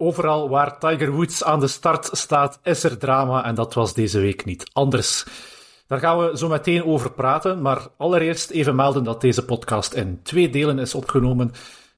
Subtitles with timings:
[0.00, 4.20] Overal waar Tiger Woods aan de start staat, is er drama en dat was deze
[4.20, 5.24] week niet anders.
[5.86, 10.20] Daar gaan we zo meteen over praten, maar allereerst even melden dat deze podcast in
[10.22, 11.52] twee delen is opgenomen.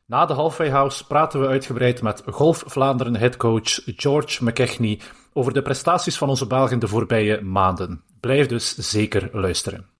[0.06, 5.00] Na de Halfway House praten we uitgebreid met Golf Vlaanderen headcoach George McKechnie
[5.32, 8.02] over de prestaties van onze Belgen de voorbije maanden.
[8.20, 9.99] Blijf dus zeker luisteren.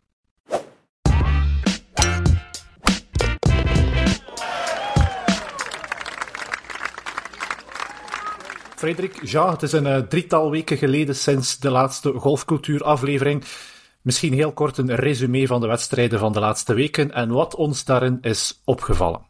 [8.81, 13.45] Frederik, ja, het is een uh, drietal weken geleden sinds de laatste golfcultuuraflevering.
[14.03, 17.85] Misschien heel kort een resume van de wedstrijden van de laatste weken en wat ons
[17.85, 19.27] daarin is opgevallen.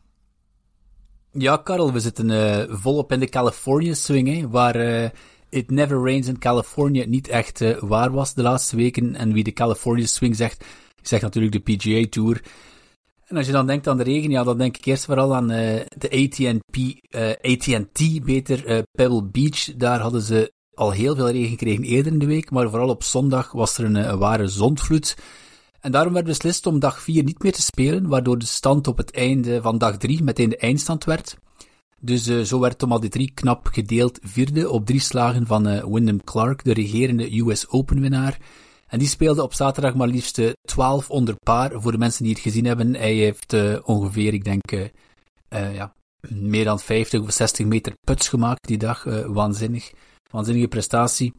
[1.33, 5.09] Ja, Karel, we zitten uh, volop in de California swing, hè, waar uh,
[5.48, 9.15] It Never Rains in California niet echt waar was de laatste weken.
[9.15, 10.65] En wie de California swing zegt,
[11.02, 12.41] zegt natuurlijk de PGA Tour.
[13.30, 15.51] En als je dan denkt aan de regen, ja, dan denk ik eerst vooral aan
[15.51, 16.11] uh, de
[17.43, 19.77] AT&T, beter, Pebble Beach.
[19.77, 23.02] Daar hadden ze al heel veel regen gekregen eerder in de week, maar vooral op
[23.02, 25.16] zondag was er een, ware zondvloed.
[25.80, 28.96] En daarom werd beslist om dag 4 niet meer te spelen, waardoor de stand op
[28.96, 31.37] het einde van dag 3 meteen de eindstand werd.
[32.01, 36.24] Dus uh, zo werd de Drie knap gedeeld vierde op drie slagen van uh, Wyndham
[36.24, 38.38] Clark, de regerende US Open winnaar.
[38.91, 41.80] En die speelde op zaterdag maar liefst 12 onder paar.
[41.80, 44.91] Voor de mensen die het gezien hebben, hij heeft uh, ongeveer, ik denk,
[45.49, 45.95] ja,
[46.29, 49.05] meer dan 50 of 60 meter puts gemaakt die dag.
[49.27, 49.93] waanzinnig.
[50.30, 51.35] Waanzinnige prestatie.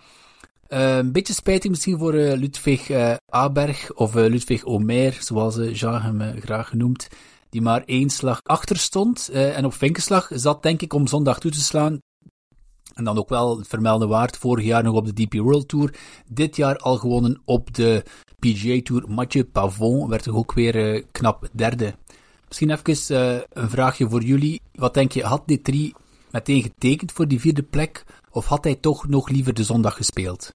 [0.67, 2.91] Een beetje spijtig misschien voor Ludwig
[3.25, 7.07] Aberg of Ludwig Omer, zoals Jean hem graag genoemd,
[7.49, 11.51] die maar één slag achter stond en op vinkenslag zat, denk ik, om zondag toe
[11.51, 11.99] te slaan.
[12.93, 15.93] En dan ook wel het vermelde waard, vorig jaar nog op de DP World Tour,
[16.27, 18.03] dit jaar al gewonnen op de
[18.39, 19.03] PGA Tour.
[19.09, 21.93] Mathieu Pavon werd toch ook weer knap derde.
[22.47, 24.61] Misschien even een vraagje voor jullie.
[24.73, 25.93] Wat denk je, had dit
[26.31, 28.03] meteen getekend voor die vierde plek?
[28.31, 30.53] Of had hij toch nog liever de zondag gespeeld?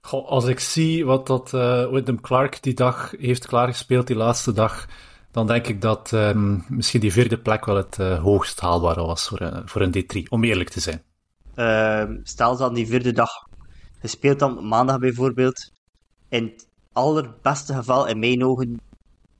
[0.00, 4.52] Goh, als ik zie wat dat uh, Wyndham Clark die dag heeft klaargespeeld, die laatste
[4.52, 4.86] dag,
[5.30, 9.28] dan denk ik dat um, misschien die vierde plek wel het uh, hoogst haalbare was
[9.28, 11.02] voor, uh, voor een D3, om eerlijk te zijn.
[11.56, 13.30] Uh, stel dan die vierde dag
[14.00, 15.72] gespeeld dan maandag bijvoorbeeld.
[16.28, 18.80] In het allerbeste geval, in mijn ogen,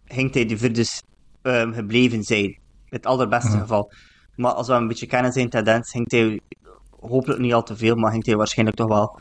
[0.05, 0.84] ging hij de vierde
[1.43, 2.45] um, gebleven zijn.
[2.45, 2.59] In
[2.97, 3.61] het allerbeste -huh.
[3.61, 3.93] geval.
[4.37, 6.41] Maar als we een beetje kennen zijn tendens, ging hij
[7.01, 9.21] hopelijk niet al te veel, maar ging hij waarschijnlijk toch wel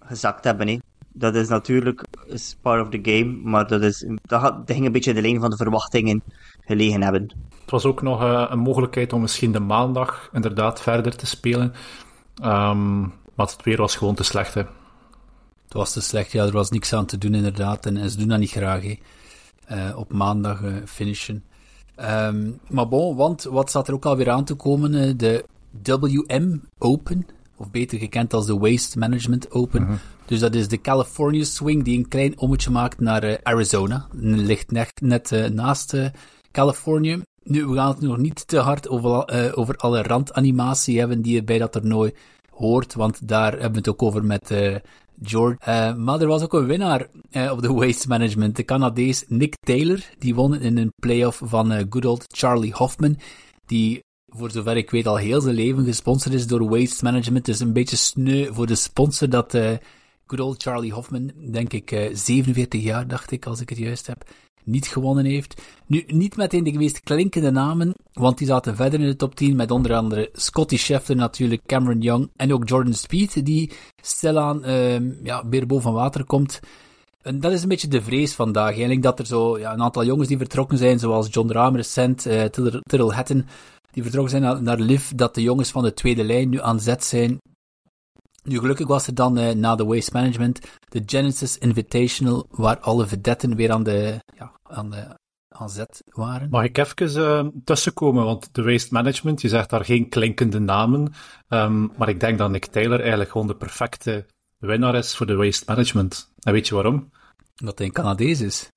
[0.00, 0.68] gezakt hebben.
[0.68, 0.78] Hè.
[1.18, 4.92] Dat is natuurlijk is part of the game, maar dat, is, dat, dat ging een
[4.92, 6.22] beetje de lijn van de verwachtingen
[6.60, 7.30] gelegen hebben.
[7.60, 11.72] Het was ook nog uh, een mogelijkheid om misschien de maandag inderdaad verder te spelen.
[12.42, 13.00] Um,
[13.34, 14.54] maar het weer was gewoon te slecht.
[14.54, 14.60] Hè.
[15.64, 17.86] Het was te slecht, ja, er was niks aan te doen inderdaad.
[17.86, 18.98] En, en ze doen dat niet graag, hè.
[19.70, 21.44] Uh, op maandag uh, finishen.
[22.00, 25.16] Um, maar bon, want wat staat er ook alweer aan te komen?
[25.16, 25.44] de
[26.00, 27.26] WM Open,
[27.58, 29.82] of beter gekend als de Waste Management Open.
[29.82, 29.96] Uh -huh.
[30.24, 34.06] Dus dat is de California Swing die een klein ommetje maakt naar uh, Arizona.
[34.20, 36.06] Ligt net, net uh, naast uh,
[36.52, 37.22] Californië.
[37.42, 41.44] Nu, we gaan het nog niet te hard over, over alle randanimatie hebben die je
[41.44, 42.12] bij dat toernooi
[42.50, 44.54] hoort, want daar hebben we het ook over met
[45.22, 45.94] George.
[45.96, 47.06] maar er was ook een winnaar
[47.50, 50.04] op de Waste Management, de Canadees Nick Taylor.
[50.18, 53.18] Die won in een playoff van good old Charlie Hoffman.
[53.66, 57.44] Die voor zover ik weet, al heel zijn leven gesponsord is door Waste Management.
[57.44, 59.70] Dus een beetje sneu voor de sponsor dat uh,
[60.26, 64.06] good old Charlie Hoffman, denk ik, uh, 47 jaar, dacht ik, als ik het juist
[64.06, 64.24] heb,
[64.64, 65.62] niet gewonnen heeft.
[65.86, 69.56] Nu, niet meteen de meest klinkende namen, want die zaten verder in de top 10
[69.56, 73.70] met onder andere Scotty Scheffler natuurlijk, Cameron Young en ook Jordan Speed, die
[74.02, 76.60] stilaan uh, ja, weer boven water komt.
[77.22, 78.70] En dat is een beetje de vrees vandaag.
[78.70, 82.26] Eigenlijk dat er zo ja, een aantal jongens die vertrokken zijn, zoals John Rahm recent,
[82.26, 83.46] uh, Tyrrell Hatton,
[83.90, 86.80] die vertrokken zijn naar, naar Liv, dat de jongens van de tweede lijn nu aan
[86.80, 87.38] zet zijn.
[88.42, 93.06] Nu, gelukkig was er dan uh, na de Waste Management de Genesis Invitational, waar alle
[93.06, 95.16] vedetten weer aan de, ja, aan de
[95.48, 96.50] aan zet waren.
[96.50, 101.12] Mag ik even uh, tussenkomen, want de Waste Management, je zegt daar geen klinkende namen,
[101.48, 104.26] um, maar ik denk dat Nick Taylor eigenlijk gewoon de perfecte
[104.58, 106.32] winnaar is voor de Waste Management.
[106.40, 107.10] En weet je waarom?
[107.60, 108.70] Omdat hij een Canadees is.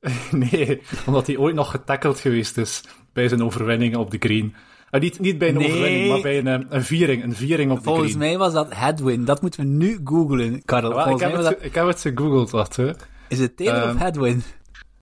[0.30, 4.54] nee, omdat hij ooit nog getackled geweest is bij zijn overwinning op de green.
[4.90, 5.66] Uh, niet, niet bij een nee.
[5.66, 7.22] overwinning, maar bij een, eh, een viering.
[7.22, 8.28] Een viering op Volgens de green.
[8.28, 9.26] mij was dat Headwind.
[9.26, 10.98] Dat moeten we nu googlen, Karel.
[10.98, 11.64] Ja, ik, heb mij het, dat...
[11.64, 12.76] ik heb het gegoogeld, wacht.
[12.76, 12.90] Hè.
[13.28, 14.44] Is het Taylor um, of Headwind?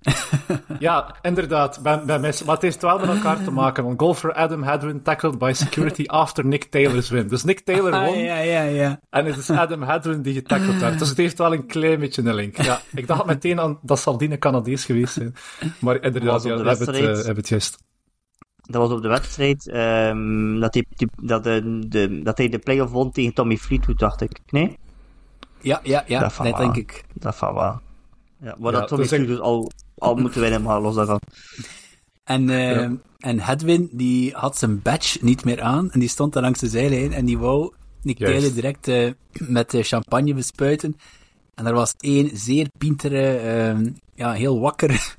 [0.79, 1.81] ja, inderdaad.
[1.83, 2.45] Ben, ben mis.
[2.45, 3.85] Maar het heeft wel met elkaar te maken.
[3.85, 7.29] Want golfer Adam Hadwin tackled by security after Nick Taylor's win.
[7.29, 8.15] Dus Nick Taylor won.
[8.15, 9.01] Ah, ja, ja, ja.
[9.11, 10.99] En het is Adam Hadwin die getackled werd.
[10.99, 12.63] Dus het heeft wel een klein beetje een link.
[12.63, 15.35] Ja, ik dacht meteen aan dat een Canadees geweest zijn.
[15.79, 17.79] Maar inderdaad, ja, we hebben het, uh, hebben het juist.
[18.71, 22.59] Dat was op de wedstrijd ehm, dat, hij, die, dat, de, de, dat hij de
[22.59, 24.39] play-off won tegen Tommy Fleetwood, dacht ik.
[24.51, 24.79] Nee?
[25.61, 27.05] Ja, ja, ja, dat, dat denk ik.
[27.13, 27.81] Dat van wel.
[28.43, 31.21] Ja, maar ja, dat Tommy Fleetwood dus al, al moeten winnen, maar los daarvan.
[32.25, 32.93] En, uh, ja.
[33.19, 36.69] en Hedwin, die had zijn badge niet meer aan en die stond daar langs de
[36.69, 37.73] zijlijn en die wou
[38.03, 40.97] die direct uh, met champagne bespuiten.
[41.55, 43.43] En er was één zeer pintere,
[43.75, 45.17] uh, ja, heel wakker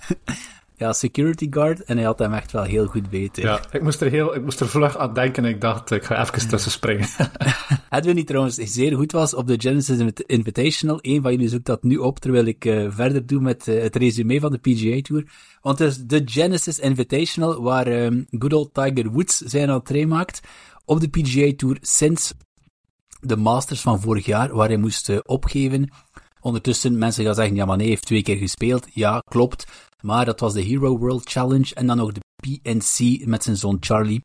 [0.81, 3.43] ja, security guard en hij had hem echt wel heel goed beter.
[3.43, 6.03] Ja, ik moest er, heel, ik moest er vlug aan denken en ik dacht, ik
[6.03, 7.07] ga even tussen springen.
[7.89, 10.99] Edwin, die trouwens zeer goed was op de Genesis Invitational.
[11.01, 13.95] Eén van jullie zoekt dat nu op, terwijl ik uh, verder doe met uh, het
[13.95, 15.23] resume van de PGA Tour.
[15.61, 20.41] Want het is de Genesis Invitational, waar um, good old Tiger Woods zijn entree maakt
[20.85, 22.33] op de PGA Tour sinds
[23.19, 25.91] de Masters van vorig jaar, waar hij moest uh, opgeven.
[26.41, 28.87] Ondertussen, mensen gaan zeggen, ja maar nee, hij heeft twee keer gespeeld.
[28.93, 29.65] Ja, klopt.
[30.01, 33.77] Maar dat was de Hero World Challenge en dan nog de PNC met zijn zoon
[33.79, 34.23] Charlie.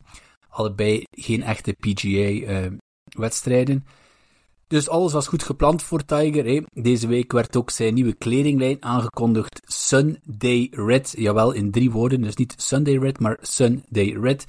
[0.49, 3.75] Allebei geen echte PGA-wedstrijden.
[3.75, 3.91] Uh,
[4.67, 6.45] dus alles was goed gepland voor Tiger.
[6.45, 6.61] Hè.
[6.81, 9.61] Deze week werd ook zijn nieuwe kledinglijn aangekondigd.
[9.65, 11.13] Sunday Red.
[11.17, 12.21] Jawel, in drie woorden.
[12.21, 14.45] Dus niet Sunday Red, maar Sunday Red.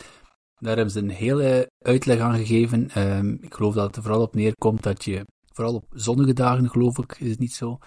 [0.58, 3.02] Daar hebben ze een hele uitleg aan gegeven.
[3.02, 6.70] Um, ik geloof dat het er vooral op neerkomt dat je, vooral op zonnige dagen
[6.70, 7.78] geloof ik, is het niet zo,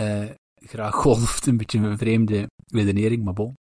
[0.00, 0.24] uh,
[0.54, 1.46] graag golft.
[1.46, 3.58] Een beetje een vreemde redenering, maar bon.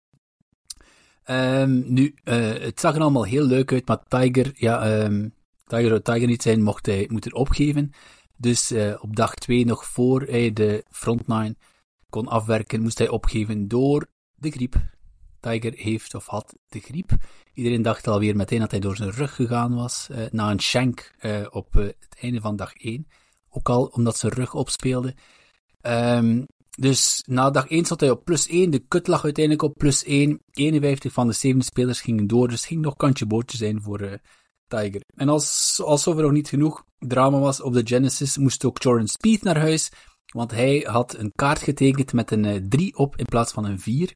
[1.30, 5.34] Um, nu, uh, het zag er allemaal heel leuk uit, maar Tiger, ja, um,
[5.66, 7.90] Tiger zou Tiger niet zijn, mocht hij moeten opgeven.
[8.36, 11.56] Dus uh, op dag 2, nog voor hij de frontline
[12.08, 14.74] kon afwerken, moest hij opgeven door de griep.
[15.40, 17.10] Tiger heeft of had de griep.
[17.54, 21.14] Iedereen dacht alweer meteen dat hij door zijn rug gegaan was, uh, na een shank
[21.50, 23.06] op het einde van dag 1.
[23.48, 25.14] Ook al omdat zijn rug opspeelde.
[25.82, 26.46] Um,
[26.78, 28.70] dus na dag 1 zat hij op plus 1.
[28.70, 30.40] De kut lag uiteindelijk op plus 1.
[30.52, 32.48] 51 van de 7 spelers gingen door.
[32.48, 34.12] Dus het ging nog kantje boordje zijn voor uh,
[34.66, 35.02] Tiger.
[35.14, 39.08] En als, alsof er nog niet genoeg drama was op de Genesis, moest ook Jordan
[39.08, 39.90] Speed naar huis.
[40.26, 43.64] Want hij had een kaart getekend met een uh, eh, 3 op in plaats van
[43.64, 44.14] een 4.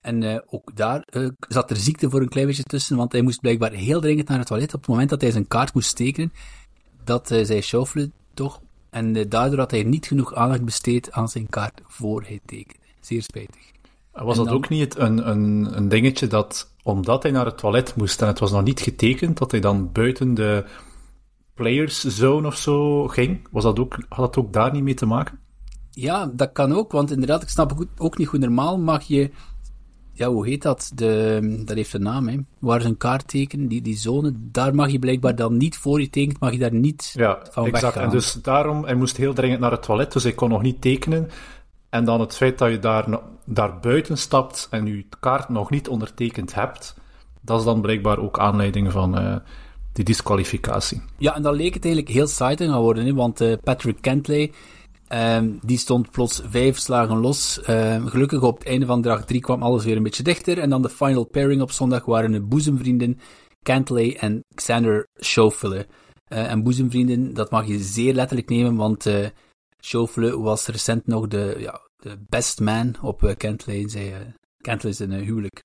[0.00, 1.08] En uh, ook daar
[1.48, 4.38] zat er ziekte voor een klein beetje tussen, want hij moest blijkbaar heel dringend naar
[4.38, 6.32] het toilet op het moment dat hij zijn kaart moest tekenen.
[7.04, 8.60] Dat zei Schaufele toch
[8.92, 12.86] en uh, daardoor had hij niet genoeg aandacht besteed aan zijn kaart voor hij tekende.
[13.00, 13.70] Zeer spijtig.
[14.12, 18.22] Was dat ook niet een, een, een dingetje dat, omdat hij naar het toilet moest
[18.22, 20.64] en het was nog niet getekend, dat hij dan buiten de
[21.54, 23.48] players zone of zo ging?
[23.50, 25.38] Was dat ook, had dat ook daar niet mee te maken?
[25.90, 29.30] Ja, dat kan ook, want inderdaad, ik snap ook niet hoe normaal mag je
[30.12, 30.92] ja, hoe heet dat?
[30.94, 32.36] De, dat heeft een naam, hè.
[32.58, 36.00] Waar ze een kaart tekenen, die, die zone, daar mag je blijkbaar dan niet voor
[36.00, 37.82] je tekent, mag je daar niet ja, van exact.
[37.82, 38.02] weggaan.
[38.02, 40.80] En dus daarom, hij moest heel dringend naar het toilet, dus hij kon nog niet
[40.80, 41.28] tekenen.
[41.88, 45.88] En dan het feit dat je daar, daar buiten stapt en je kaart nog niet
[45.88, 46.94] ondertekend hebt,
[47.40, 49.36] dat is dan blijkbaar ook aanleiding van uh,
[49.92, 51.02] die disqualificatie.
[51.18, 53.96] Ja, en dan leek het eigenlijk heel saai te gaan worden, hè, want uh, Patrick
[54.00, 54.52] Kentley
[55.14, 57.60] Um, die stond plots vijf slagen los.
[57.68, 60.58] Um, gelukkig op het einde van dag drie kwam alles weer een beetje dichter.
[60.58, 63.18] En dan de final pairing op zondag waren de boezemvrienden
[63.62, 65.86] Cantley en Xander Schauffele.
[66.28, 69.26] Uh, en boezemvrienden, dat mag je zeer letterlijk nemen, want uh,
[70.42, 73.88] was recent nog de, ja, de best man op uh, Cantley.
[73.88, 75.62] Zij, Cantley is een huwelijk.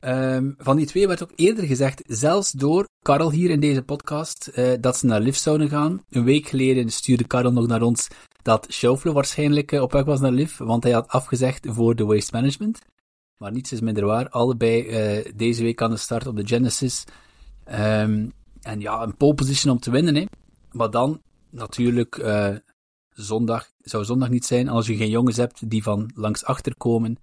[0.00, 4.52] Um, van die twee werd ook eerder gezegd, zelfs door Karel hier in deze podcast,
[4.80, 6.02] dat ze naar Liv zouden gaan.
[6.10, 8.08] Een week geleden stuurde Karel nog naar ons
[8.44, 12.04] dat Schaufele waarschijnlijk uh, op weg was naar Liv, want hij had afgezegd voor de
[12.04, 12.78] Waste Management.
[13.36, 14.28] Maar niets is minder waar.
[14.28, 17.04] Allebei uh, deze week aan de start op de Genesis.
[17.68, 20.14] Um, en ja, een pole position om te winnen.
[20.14, 20.24] Hè.
[20.72, 21.20] Maar dan,
[21.50, 22.16] natuurlijk,
[23.10, 27.18] zondag zou zondag niet zijn als je geen jongens hebt die van langs achter komen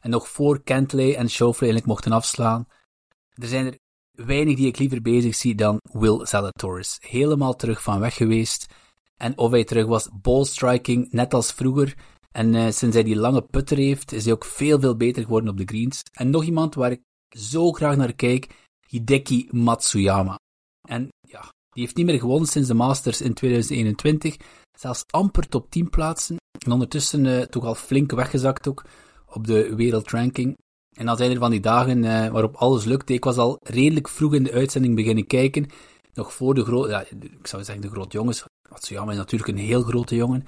[0.00, 2.66] en nog voor Kentley en Schauffele eigenlijk mochten afslaan.
[3.34, 3.78] Er zijn er
[4.12, 6.96] weinig die ik liever bezig zie dan Will Zalatoris.
[7.00, 8.66] Helemaal terug van weg geweest.
[9.18, 11.94] En of hij terug was, ballstriking, net als vroeger.
[12.30, 15.50] En uh, sinds hij die lange putter heeft, is hij ook veel, veel beter geworden
[15.50, 16.02] op de greens.
[16.12, 18.54] En nog iemand waar ik zo graag naar kijk,
[18.86, 20.38] Hideki Matsuyama.
[20.88, 24.36] En ja, die heeft niet meer gewonnen sinds de Masters in 2021.
[24.78, 26.36] Zelfs amper top 10 plaatsen.
[26.64, 28.84] En ondertussen uh, toch al flink weggezakt ook
[29.26, 30.56] op de wereldranking.
[30.96, 33.12] En dan zijn er van die dagen uh, waarop alles lukte.
[33.12, 35.66] Ik was al redelijk vroeg in de uitzending beginnen kijken.
[36.14, 38.44] Nog voor de grote, ja, ik zou zeggen de grote jongens.
[38.68, 40.44] Matsuyama is natuurlijk een heel grote jongen.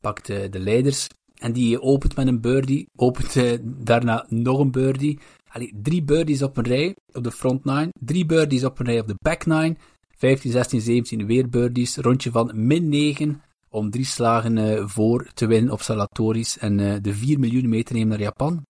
[0.00, 1.08] Pakt uh, de leiders.
[1.34, 2.88] En die opent met een birdie.
[2.96, 5.18] Opent uh, daarna nog een birdie.
[5.48, 7.88] Allee, drie birdies op een rij op de front nine.
[8.00, 9.76] Drie birdies op een rij op de back nine.
[10.16, 11.96] 15, 16, 17 weer birdies.
[11.96, 17.14] Rondje van min 9 om drie slagen uh, voor te winnen op Salatoris en de
[17.14, 18.66] 4 miljoen mee te nemen naar Japan.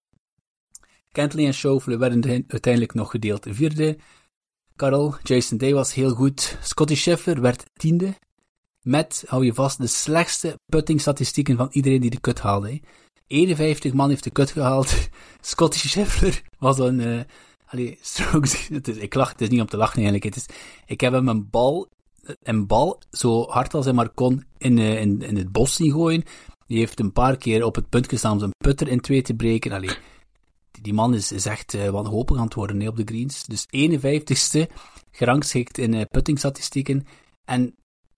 [1.12, 3.98] Kentley en Schauffele werden uiteindelijk nog gedeeld vierde.
[4.76, 6.58] Karel, Jason Day was heel goed.
[6.62, 8.14] Scotty Scheffler werd tiende.
[8.82, 12.80] Met, hou je vast, de slechtste putting-statistieken van iedereen die de kut haalde.
[13.26, 15.08] 51 man heeft de kut gehaald.
[15.40, 17.00] Scotty Scheffler was een...
[17.00, 17.20] Uh,
[17.66, 18.68] allee, strokes.
[18.68, 20.24] Ik lach, het is niet om te lachen eigenlijk.
[20.24, 20.46] Het is,
[20.86, 21.88] ik heb hem een bal,
[22.42, 25.92] een bal zo hard als hij maar kon in, uh, in, in het bos zien
[25.92, 26.24] gooien.
[26.66, 29.34] Die heeft een paar keer op het punt gestaan om zijn putter in twee te
[29.34, 29.72] breken.
[29.72, 29.96] Allee,
[30.80, 33.44] die man is, is echt uh, wanhopig aan het worden nee, op de greens.
[33.44, 34.72] Dus 51ste
[35.10, 37.06] gerangschikt in uh, puttingstatistieken.
[37.44, 37.74] En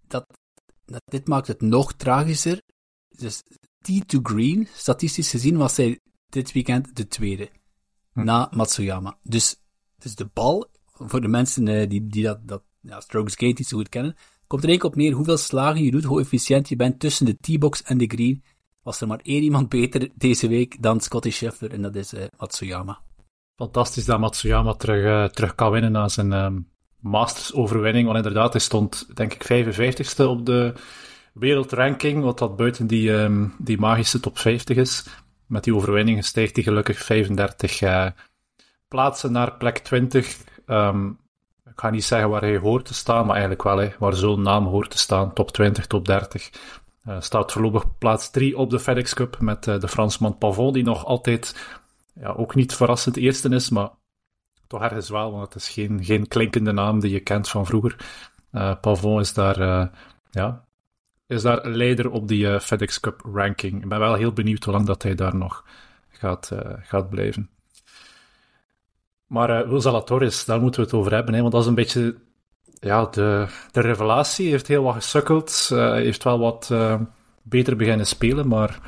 [0.07, 0.25] dat,
[0.87, 2.63] dat, dit maakt het nog tragischer.
[3.09, 3.43] Dus
[3.81, 7.51] T to green, statistisch gezien, was hij dit weekend de tweede.
[8.13, 8.25] Hm.
[8.25, 9.19] Na Matsuyama.
[9.23, 9.57] Dus,
[9.99, 13.67] dus de bal, voor de mensen uh, die, die dat, dat ja, Strokes Gate niet
[13.67, 16.77] zo goed kennen, komt er enkel op neer hoeveel slagen je doet, hoe efficiënt je
[16.77, 18.43] bent tussen de T-box en de green
[18.83, 22.25] was er maar één iemand beter deze week dan Scotty Scheffler, en dat is uh,
[22.37, 23.03] Matsuyama.
[23.57, 26.73] Fantastisch dat Matsuyama terug, uh, terug kan winnen na zijn um,
[27.05, 28.05] Masters-overwinning.
[28.05, 30.73] Want inderdaad, hij stond, denk ik, 55ste op de
[31.33, 35.07] wereldranking, wat dat buiten die, um, die magische top 50 is.
[35.47, 38.13] Met die overwinning stijgt hij gelukkig 35 uh, eh,
[38.89, 40.37] plaatsen naar plek 20.
[40.37, 41.09] Um, ehm,
[41.65, 44.43] ik ga niet zeggen waar hij hoort te staan, maar eigenlijk wel, hè, waar zo'n
[44.43, 45.33] naam hoort te staan.
[45.33, 46.51] Top 20, top 30.
[47.09, 50.85] Uh, staat voorlopig plaats 3 op de FedEx Cup met uh, de Fransman Pavon, die
[50.85, 51.77] nog altijd
[52.15, 53.91] ja, ook niet verrassend eerste is, maar
[54.67, 57.97] toch ergens wel, want het is geen, geen klinkende naam die je kent van vroeger.
[58.53, 59.91] Uh, Pavon is daar,
[60.31, 60.65] ja,
[61.27, 63.83] is daar leider op die FedEx Cup ranking.
[63.83, 65.65] Ik ben wel heel benieuwd hoe lang dat hij daar nog
[66.09, 66.51] gaat,
[66.83, 67.51] gaat blijven.
[69.27, 72.17] Maar uh, Zalatoris, daar moeten we het over hebben, hè, want dat is een beetje
[72.81, 75.69] ja, de, de revelatie heeft heel wat gesukkeld.
[75.75, 76.75] Heeft wel wat
[77.43, 78.81] beter beginnen spelen, maar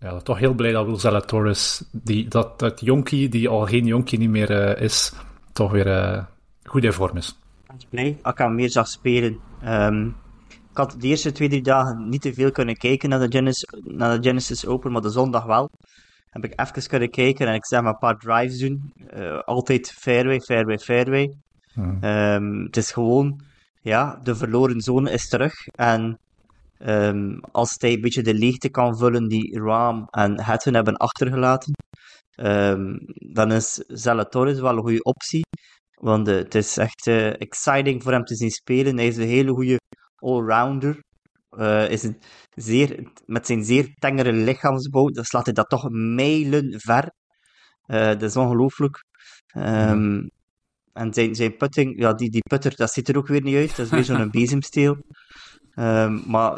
[0.00, 4.18] ja, toch heel blij dat Will Zalatoris, die, dat, dat jonkie, die al geen jonkie
[4.18, 5.12] niet meer uh, is,
[5.52, 6.26] toch weer
[6.64, 7.28] goed in vorm is.
[7.28, 9.38] Ik ben blij dat ik hem meer zag spelen.
[9.64, 10.16] Um,
[10.70, 13.68] ik had de eerste twee, drie dagen niet te veel kunnen kijken naar de, Genesis,
[13.84, 15.70] naar de Genesis Open, maar de zondag wel.
[16.30, 18.92] Heb ik even kunnen kijken en ik zeg maar een paar drives doen.
[19.44, 21.34] altijd fairway, fairway, fairway.
[21.72, 22.04] Hmm.
[22.04, 23.40] Um, het is gewoon,
[23.80, 25.66] ja, de verloren zone is terug.
[25.66, 26.18] En
[26.78, 31.72] um, als hij een beetje de leegte kan vullen die Ram en Hatton hebben achtergelaten,
[32.36, 35.42] um, dan is Zalatoris wel een goede optie.
[36.00, 38.96] Want uh, het is echt uh, exciting voor hem te zien spelen.
[38.96, 39.76] Hij is een hele goede
[40.16, 41.00] allrounder.
[41.50, 42.20] Uh, is een
[42.54, 47.10] zeer, met zijn zeer tengere lichaamsbouw, dan slaat hij dat toch mijlen ver.
[47.86, 49.04] dat is ongelooflijk.
[49.56, 50.28] Um,
[50.98, 53.76] en zijn, zijn putting, ja, die, die putter, dat ziet er ook weer niet uit.
[53.76, 54.96] Dat is weer zo'n bezemsteel.
[55.78, 56.56] Um, maar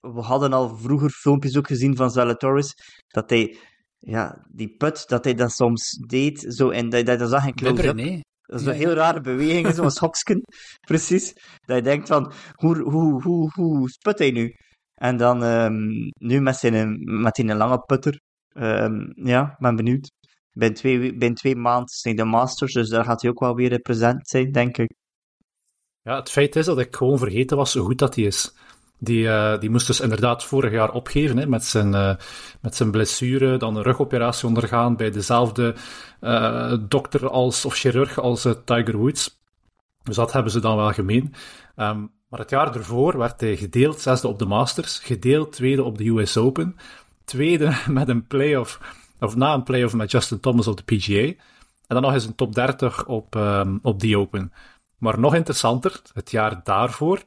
[0.00, 2.74] we hadden al vroeger filmpjes ook gezien van Zalatoris,
[3.06, 3.56] dat hij,
[3.98, 7.54] ja, die put, dat hij dat soms deed, zo, en dat, dat, dat zag een
[7.54, 8.22] close-up.
[8.42, 10.40] Dat is een heel rare beweging, zoals hoksken,
[10.88, 11.32] precies.
[11.60, 14.54] Dat je denkt van, hoe, hoe, hoe, hoe sput hij nu?
[14.94, 18.20] En dan um, nu met, zijn, met die lange putter,
[18.52, 20.10] um, ja, ben benieuwd.
[20.52, 23.78] Binnen twee, binnen twee maanden zijn de Masters, dus daar gaat hij ook wel weer
[23.78, 24.94] present zijn, denk ik.
[26.02, 28.54] Ja, het feit is dat ik gewoon vergeten was hoe goed dat hij is.
[28.98, 32.14] Die, uh, die moest dus inderdaad vorig jaar opgeven hè, met, zijn, uh,
[32.60, 35.74] met zijn blessure, dan een rugoperatie ondergaan bij dezelfde
[36.20, 39.40] uh, dokter als, of chirurg als Tiger Woods.
[40.02, 41.34] Dus dat hebben ze dan wel gemeen.
[41.76, 45.98] Um, maar het jaar ervoor werd hij gedeeld zesde op de Masters, gedeeld tweede op
[45.98, 46.76] de US Open,
[47.24, 48.80] tweede met een playoff
[49.20, 51.22] of na een playoff met Justin Thomas op de PGA.
[51.86, 54.52] En dan nog eens een top 30 op, um, op die Open.
[55.02, 57.24] Maar nog interessanter, het jaar daarvoor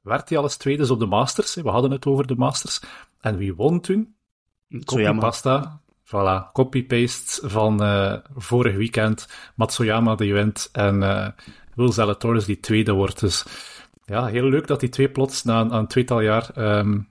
[0.00, 1.54] werd hij alles tweede op de Masters.
[1.54, 2.80] We hadden het over de Masters.
[3.20, 4.14] En wie won toen?
[4.84, 5.80] Copy-pasta.
[6.04, 9.28] Voilà, copy-paste van uh, vorig weekend.
[9.54, 11.28] Matsuyama die wint en uh,
[11.74, 13.20] Will Zalatoris die tweede wordt.
[13.20, 13.44] Dus
[14.04, 17.08] ja, heel leuk dat die twee plots na een, een tweetal jaar um,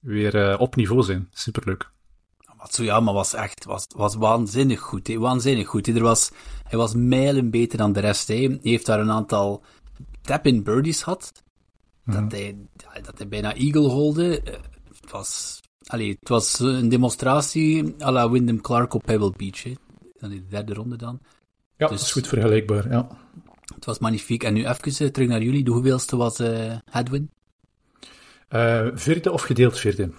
[0.00, 1.28] weer uh, op niveau zijn.
[1.32, 1.92] Superleuk.
[2.64, 5.06] Matsuyama was echt was, was waanzinnig goed.
[5.06, 5.18] He.
[5.18, 5.86] Waanzinnig goed.
[5.86, 5.92] He.
[5.92, 6.30] Er was,
[6.62, 8.28] hij was mijlen beter dan de rest.
[8.28, 8.34] He.
[8.34, 9.62] Hij heeft daar een aantal
[10.20, 11.32] tap-in birdies gehad.
[12.04, 12.34] dat, mhm.
[12.34, 12.56] hij,
[13.02, 14.40] dat hij bijna eagle holde.
[14.40, 14.52] Eh,
[15.00, 19.62] het was, allee, het was een demonstratie à la Wyndham Clark op Pebble Beach.
[19.62, 19.74] He.
[20.18, 21.18] Dan in de derde ronde dan.
[21.76, 22.90] Ja, dus, dat is goed vergelijkbaar.
[22.90, 23.08] Ja.
[23.74, 24.42] Het was magnifiek.
[24.42, 25.64] En nu even uh, terug naar jullie.
[25.64, 27.30] De hoeveelste was uh, Hadwin?
[28.50, 30.10] Uh, vierde of gedeeld vierde.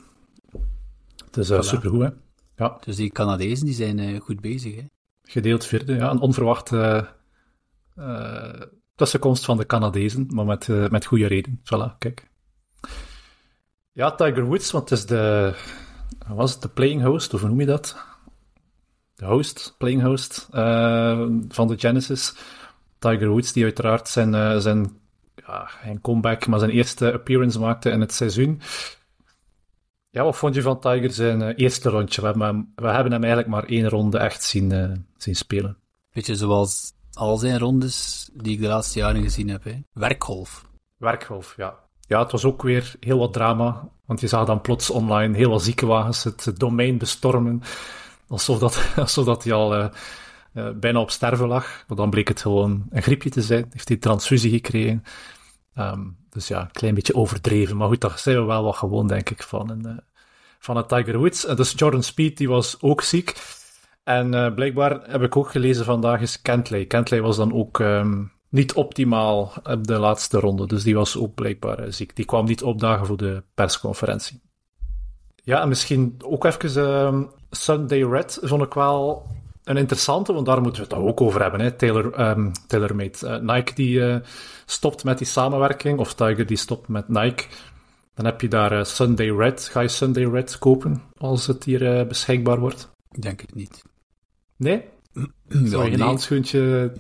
[1.26, 1.66] Het is uh, voilà.
[1.66, 2.10] supergoed, hè?
[2.56, 2.78] Ja.
[2.86, 4.76] Dus die Canadezen die zijn uh, goed bezig.
[4.76, 4.84] Hè?
[5.24, 6.12] Gedeeld vierde, ja.
[6.12, 7.08] Een onverwachte
[7.98, 8.62] uh,
[8.96, 11.62] tussenkomst van de Canadezen, maar met, met goede reden.
[11.64, 12.28] Voilà, kijk.
[13.92, 15.54] Ja, Tiger Woods, want het is de...
[16.28, 18.06] Was het de playing host, of hoe noem je dat?
[19.16, 20.48] de host, playing host
[21.50, 22.36] van de Genesis.
[23.00, 24.98] Tiger Woods, die uiteraard zijn, zijn
[25.36, 28.62] ja, geen comeback, maar zijn eerste appearance maakte in het seizoen.
[30.16, 32.22] Ja, wat vond je van Tiger zijn eerste rondje?
[32.22, 35.78] We hebben, hem, we hebben hem eigenlijk maar één ronde echt zien, zien spelen.
[36.14, 39.64] Beetje zoals al zijn rondes die ik de laatste jaren gezien heb.
[39.64, 39.82] Hè.
[39.94, 40.66] Werkgolf.
[40.98, 41.76] Werkgolf, ja.
[42.08, 43.90] Ja, het was ook weer heel wat drama.
[44.06, 47.62] Want je zag dan plots online heel wat ziekenwagens het domein bestormen.
[48.28, 49.88] Alsof dat, alsof dat hij al uh,
[50.54, 51.84] uh, bijna op sterven lag.
[51.88, 53.66] Maar dan bleek het gewoon een griepje te zijn.
[53.72, 55.04] Heeft hij transfusie gekregen.
[55.78, 57.78] Um, dus ja, een klein beetje overdreven.
[57.78, 59.98] Maar goed, daar zijn we wel wat gewoon, denk ik, van een, uh,
[60.60, 61.46] van een Tiger Woods.
[61.46, 63.36] En dus Jordan Speed, die was ook ziek.
[64.04, 66.86] En uh, blijkbaar heb ik ook gelezen vandaag is Kentley.
[66.86, 71.34] Kentley was dan ook um, niet optimaal op de laatste ronde, dus die was ook
[71.34, 72.16] blijkbaar uh, ziek.
[72.16, 74.42] Die kwam niet opdagen voor de persconferentie.
[75.44, 79.28] Ja, en misschien ook even uh, Sunday Red vond ik wel
[79.66, 81.60] een interessante, want daar moeten we het ook over hebben.
[81.60, 81.72] Hè.
[81.72, 83.18] Taylor, um, TaylorMade.
[83.24, 84.22] Uh, Nike die
[84.66, 87.44] stopt met die samenwerking, of Tiger die stopt met Nike.
[88.14, 89.68] Dan heb je daar Sunday Red.
[89.72, 92.90] Ga je Sunday Red kopen als het hier beschikbaar wordt?
[93.20, 93.84] Denk ik niet.
[94.58, 94.84] Nee?
[95.48, 96.08] Zou je een nee.
[96.08, 96.94] handschoentje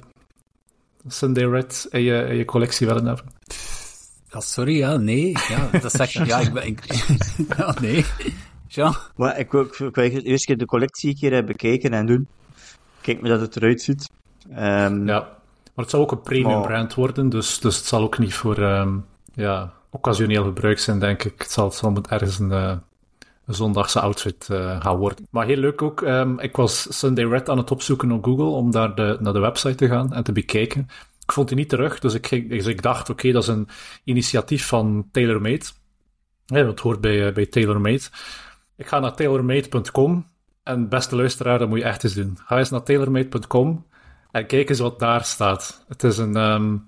[1.07, 3.25] Sunday Red in je, in je collectie willen hebben?
[4.29, 5.37] Ja, sorry, ja, nee.
[5.49, 6.25] Ja, dat zeg ik.
[6.25, 6.67] Ja, ik ben...
[6.67, 6.83] Ik,
[7.57, 8.05] ja, nee.
[8.67, 8.95] Ja.
[9.15, 12.27] Maar ik wil, ik wil eerst keer de collectie een keer bekijken en doen.
[13.05, 14.09] Kijk me dat het eruit ziet.
[14.49, 15.19] Um, ja,
[15.73, 16.67] maar het zal ook een premium maar...
[16.67, 21.23] brand worden, dus, dus het zal ook niet voor um, ja, occasioneel gebruik zijn, denk
[21.23, 21.41] ik.
[21.41, 22.75] Het zal, het zal ergens een, uh,
[23.45, 25.27] een zondagse outfit uh, gaan worden.
[25.29, 28.71] Maar heel leuk ook, um, ik was Sunday Red aan het opzoeken op Google om
[28.71, 30.87] daar de, naar de website te gaan en te bekijken.
[31.21, 33.49] Ik vond die niet terug, dus ik, ging, dus ik dacht, oké, okay, dat is
[33.49, 33.67] een
[34.03, 35.65] initiatief van TaylorMade.
[36.45, 38.03] Ja, dat hoort bij, uh, bij TaylorMade.
[38.75, 40.25] Ik ga naar tailormade.com
[40.65, 42.37] en beste luisteraar, dat moet je echt eens doen.
[42.45, 43.85] Ga eens naar tailormade.com
[44.31, 45.85] en kijk eens wat daar staat.
[45.87, 46.35] Het is een...
[46.35, 46.87] Um,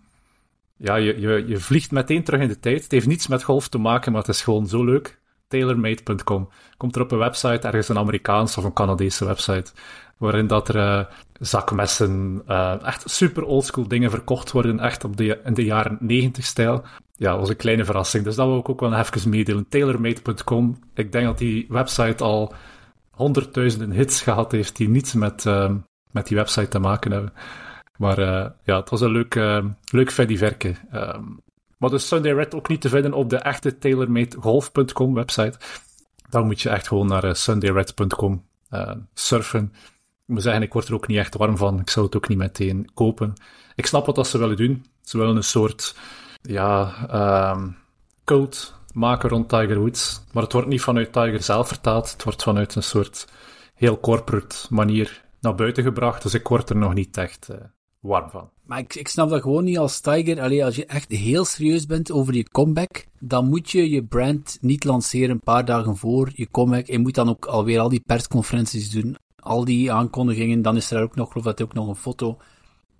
[0.77, 2.84] ja, je, je, je vliegt meteen terug in de tijd.
[2.84, 6.49] Het heeft niets met golf te maken, maar het is gewoon zo leuk tailormade.com.
[6.78, 9.71] Komt er op een website, ergens een Amerikaanse of een Canadese website,
[10.17, 11.06] waarin dat er uh,
[11.39, 16.45] zakmessen, uh, echt super oldschool dingen verkocht worden, echt op de, in de jaren 90
[16.45, 16.84] stijl.
[17.15, 19.67] Ja, dat was een kleine verrassing, dus dat wil ik ook wel even meedelen.
[19.69, 22.54] Tailormade.com, ik denk dat die website al
[23.17, 25.71] honderdduizenden hits gehad heeft die niets met, uh,
[26.12, 27.34] met die website te maken hebben.
[27.97, 28.19] Maar
[28.63, 29.36] ja, het was een leuk,
[29.91, 30.75] leuk verke.
[30.93, 31.41] Um,
[31.77, 35.60] maar dus Sunday Red ook niet te vinden op de echte TaylorMadeGolf.com website.
[36.30, 39.73] Dan moet je echt gewoon naar uh, sundayred.com uh, surfen.
[40.25, 41.80] Ik moet zeggen, ik word er ook niet echt warm van.
[41.80, 43.34] Ik zou het ook niet meteen kopen.
[43.75, 44.86] Ik snap wat ze willen doen.
[45.01, 45.95] Ze willen een soort,
[46.41, 46.93] ja,
[47.53, 47.77] um,
[48.23, 50.21] cult maken rond Tiger Woods.
[50.31, 52.12] Maar het wordt niet vanuit Tiger zelf vertaald.
[52.12, 53.27] Het wordt vanuit een soort
[53.73, 56.23] heel corporate manier naar buiten gebracht.
[56.23, 57.57] Dus ik word er nog niet echt uh,
[57.99, 58.49] warm van.
[58.63, 60.41] Maar ik, ik snap dat gewoon niet als Tiger.
[60.41, 64.57] Allee, als je echt heel serieus bent over je comeback, dan moet je je brand
[64.62, 66.86] niet lanceren een paar dagen voor je comeback.
[66.86, 70.62] Je moet dan ook alweer al die persconferenties doen, al die aankondigingen.
[70.62, 72.38] Dan is er ook nog, geloof dat ook nog een foto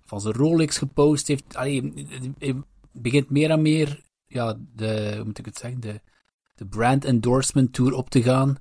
[0.04, 1.56] van zijn Rolex gepost heeft.
[1.56, 1.92] Allee,
[2.38, 2.56] je
[2.92, 6.00] begint meer en meer, ja, de, hoe moet ik het zeggen, de,
[6.54, 8.56] de brand endorsement tour op te gaan.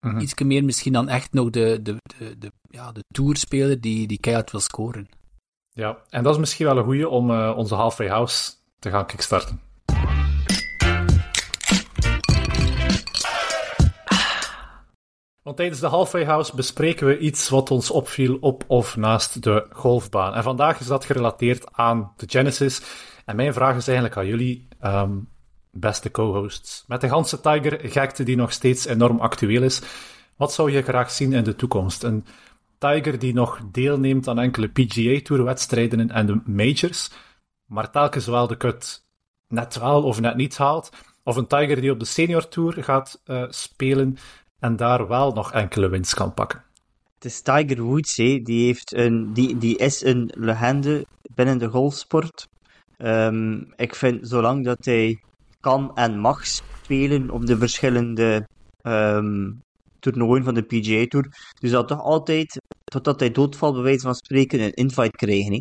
[0.00, 4.06] Mm Iets meer misschien dan echt nog de, de, de, de, ja, de tourspeler die,
[4.06, 5.08] die keihard wil scoren.
[5.70, 9.06] Ja, en dat is misschien wel een goede om uh, onze Halfway House te gaan
[9.06, 9.60] kickstarten.
[15.42, 19.66] Want tijdens de Halfway House bespreken we iets wat ons opviel op of naast de
[19.70, 20.34] golfbaan.
[20.34, 22.82] En vandaag is dat gerelateerd aan de Genesis.
[23.24, 25.28] En mijn vraag is eigenlijk aan jullie, um,
[25.70, 26.84] beste co-hosts.
[26.86, 29.82] Met de ganse Tiger-gekte die nog steeds enorm actueel is,
[30.36, 32.02] wat zou je graag zien in de toekomst?
[32.02, 32.24] Een
[32.78, 37.10] Tiger die nog deelneemt aan enkele PGA-tourwedstrijden en de majors,
[37.66, 39.04] maar telkens wel de cut
[39.48, 40.90] net wel of net niet haalt.
[41.24, 44.16] Of een Tiger die op de senior tour gaat uh, spelen
[44.58, 46.64] en daar wel nog enkele winst kan pakken.
[47.14, 48.40] Het is Tiger Woods, hè.
[48.42, 52.48] Die, heeft een, die, die is een legende binnen de golfsport.
[53.04, 55.22] Um, ik vind, zolang dat hij
[55.60, 58.48] kan en mag spelen op de verschillende
[58.82, 59.62] um,
[59.98, 61.26] toernooien van de PGA Tour,
[61.60, 65.52] dus dat toch altijd, totdat hij doodvalt, bij wijze van spreken, een invite krijgen.
[65.52, 65.58] Hè?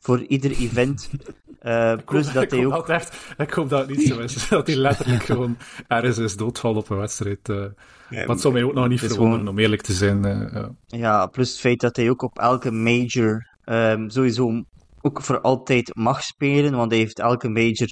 [0.00, 1.10] Voor ieder event.
[1.62, 2.88] Uh, plus ik dat hij ook.
[2.88, 4.48] Echt, ik hoop dat het niet zo is.
[4.48, 5.56] dat hij letterlijk gewoon
[5.88, 7.48] ergens is doodvalt op een wedstrijd.
[7.48, 7.64] Uh,
[8.10, 9.48] ja, wat zou mij ook nog niet verwonderen, gewoon...
[9.48, 10.26] om eerlijk te zijn.
[10.26, 10.70] Uh, ja.
[10.86, 11.26] ja.
[11.26, 14.64] plus het feit dat hij ook op elke major um, sowieso
[15.00, 17.88] ook voor altijd mag spelen, want hij heeft elke major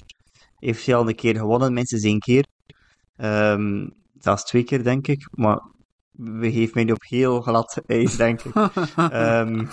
[0.59, 2.45] heeft hij al een keer gewonnen, minstens één keer.
[3.17, 5.27] Um, zelfs twee keer, denk ik.
[5.31, 5.61] Maar
[6.11, 8.55] begeeft mij nu op heel glad ijs, denk ik.
[8.95, 9.65] Ehm,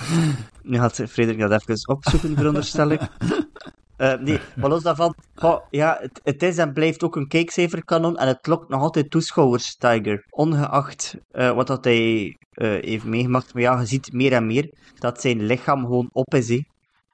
[0.63, 3.01] nu gaat Frederik dat even opzoeken, veronderstel ik.
[3.99, 8.17] Uh, nee, maar los daarvan, oh, ja, het, het, is en blijft ook een kijkcijferkanon
[8.17, 10.25] en het lokt nog altijd toeschouwers, Tiger.
[10.31, 13.55] Ongeacht uh, wat dat hij uh, heeft meegemaakt.
[13.55, 16.49] Maar ja, je ziet meer en meer dat zijn lichaam gewoon op is.
[16.49, 16.65] He.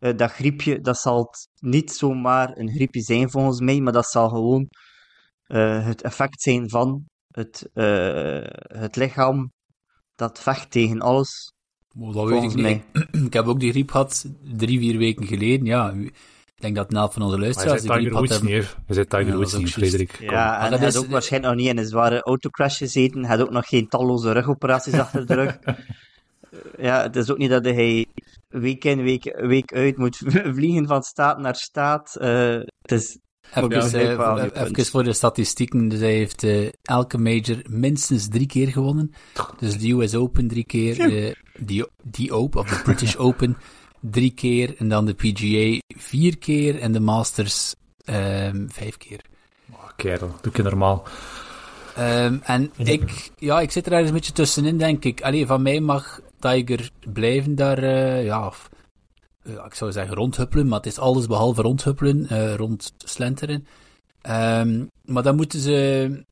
[0.03, 4.69] Dat griepje, dat zal niet zomaar een griepje zijn volgens mij, maar dat zal gewoon
[5.83, 7.71] het effect zijn van het,
[8.63, 9.53] het lichaam
[10.15, 11.53] dat vecht tegen alles.
[11.99, 12.83] Oh, dat weet ik niet.
[13.27, 15.67] ik heb ook die griep gehad drie, vier weken geleden.
[15.67, 16.13] Ja, ik
[16.63, 17.83] denk dat een van onze luisteraars...
[17.83, 20.21] Je Tiger Woods niet, Je zit Tiger Woods niet, Frederik.
[20.21, 23.25] Ja, en hij had ook waarschijnlijk nog niet in een zware autocrash gezeten.
[23.25, 25.59] Hij had ook nog geen talloze rugoperaties achter de rug.
[26.79, 28.07] ja, het is ook niet dat hij
[28.53, 30.17] week in, week, week uit moet
[30.57, 32.17] vliegen van staat naar staat.
[32.21, 33.19] Uh, het is...
[33.55, 35.89] Even, uh, even voor de statistieken.
[35.89, 39.13] Dus hij heeft uh, elke major minstens drie keer gewonnen.
[39.59, 40.97] Dus de US Open drie keer,
[41.59, 43.57] de, de Open, of de British Open
[44.01, 44.77] drie keer.
[44.77, 46.79] En dan de PGA vier keer.
[46.79, 49.21] En de Masters um, vijf keer.
[49.71, 51.07] Oh, kerel, doe je normaal.
[51.99, 55.23] Um, en ik, ja, ik zit er ergens een beetje tussenin, denk ik.
[55.23, 58.69] Allee, van mij mag Tiger blijven daar, uh, ja, of,
[59.43, 63.67] uh, ik zou zeggen rondhuppelen, maar het is alles behalve rondhuppelen, uh, rondslenteren.
[64.29, 66.25] Um, maar dan moeten ze,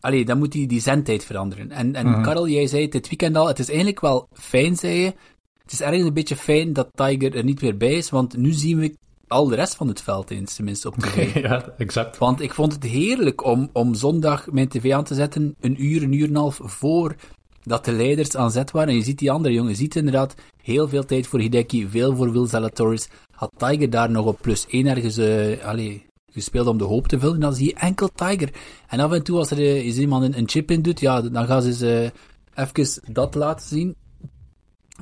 [0.00, 1.70] allee, dan moet die, die zendtijd veranderen.
[1.70, 4.76] En, en mm Karel, jij zei het dit weekend al, het is eigenlijk wel fijn,
[4.76, 5.14] zei je,
[5.62, 8.52] het is ergens een beetje fijn dat Tiger er niet meer bij is, want nu
[8.52, 8.96] zien we
[9.32, 11.34] al de rest van het veld eens, tenminste op tv.
[11.42, 12.18] ja, exact.
[12.18, 16.02] Want ik vond het heerlijk om, om zondag mijn tv aan te zetten, een uur,
[16.02, 17.14] een uur en een half voor
[17.62, 18.88] dat de leiders aan zet waren.
[18.88, 22.16] En je ziet die andere jongen, je ziet inderdaad heel veel tijd voor Hideki, veel
[22.16, 23.08] voor Will Zalatoris.
[23.30, 27.18] Had Tiger daar nog op plus 1 ergens uh, allee, gespeeld om de hoop te
[27.18, 28.50] vullen, dan zie je enkel Tiger.
[28.88, 31.46] En af en toe als er uh, iemand een, een, chip in doet, ja, dan
[31.46, 32.12] gaan ze
[32.54, 33.94] uh, even dat laten zien.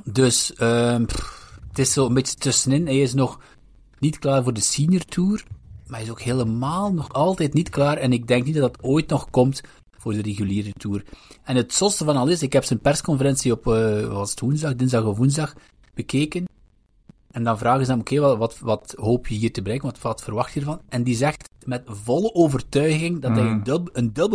[0.03, 1.05] Dus um,
[1.67, 2.85] het is zo een beetje tussenin.
[2.85, 3.39] Hij is nog
[4.01, 5.43] niet klaar voor de senior tour.
[5.87, 7.97] Maar hij is ook helemaal nog altijd niet klaar.
[7.97, 9.61] En ik denk niet dat dat ooit nog komt
[9.97, 11.03] voor de reguliere tour.
[11.43, 14.75] En het zotste van al is, ik heb zijn persconferentie op, uh, was het woensdag,
[14.75, 15.53] dinsdag of woensdag,
[15.93, 16.45] bekeken.
[17.31, 19.89] En dan vragen ze hem, oké, okay, wat, wat, hoop je hier te bereiken?
[19.89, 20.81] Wat, wat verwacht je ervan?
[20.89, 23.61] En die zegt met volle overtuiging dat hij mm.
[23.63, 24.33] een, een W,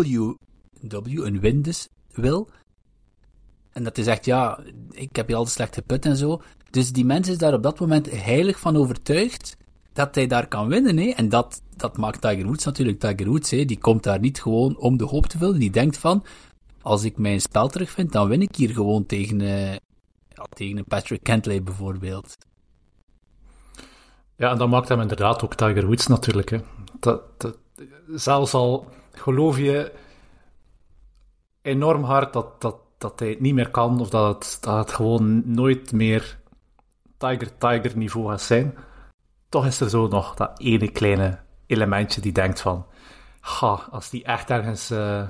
[0.81, 2.49] een W, een win dus, wil.
[3.73, 6.43] En dat hij zegt, ja, ik heb je al de slechte put en zo.
[6.71, 9.57] Dus die mens is daar op dat moment heilig van overtuigd
[9.93, 10.97] dat hij daar kan winnen.
[10.97, 11.09] Hè?
[11.09, 13.51] En dat, dat maakt Tiger Woods natuurlijk Tiger Woods.
[13.51, 13.65] Hè?
[13.65, 15.59] Die komt daar niet gewoon om de hoop te vullen.
[15.59, 16.25] Die denkt van,
[16.83, 21.23] als ik mijn spel terugvind, dan win ik hier gewoon tegen, uh, ja, tegen Patrick
[21.23, 22.37] Kentley bijvoorbeeld.
[24.37, 26.51] Ja, en dat maakt hem inderdaad ook Tiger Woods natuurlijk.
[26.51, 26.59] Hè.
[27.01, 27.57] Dat, dat,
[28.15, 29.93] zelfs al geloof je
[31.63, 35.43] enorm hard dat, dat dat hij het niet meer kan of dat dat het gewoon
[35.45, 36.39] nooit meer
[37.17, 38.75] Tiger-Tiger niveau gaat zijn,
[39.49, 42.87] toch is er zo nog dat ene kleine elementje die denkt van,
[43.41, 45.23] ha, als die echt ergens uh,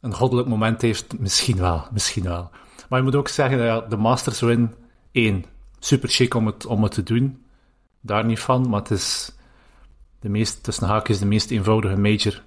[0.00, 2.50] een goddelijk moment heeft, misschien wel, misschien wel.
[2.88, 4.74] Maar je moet ook zeggen, ja, de Masters win,
[5.12, 5.44] één,
[5.78, 7.44] super chic om het, om het te doen,
[8.00, 9.32] daar niet van, maar het is
[10.20, 12.42] de meest, tussen haakjes, de meest eenvoudige major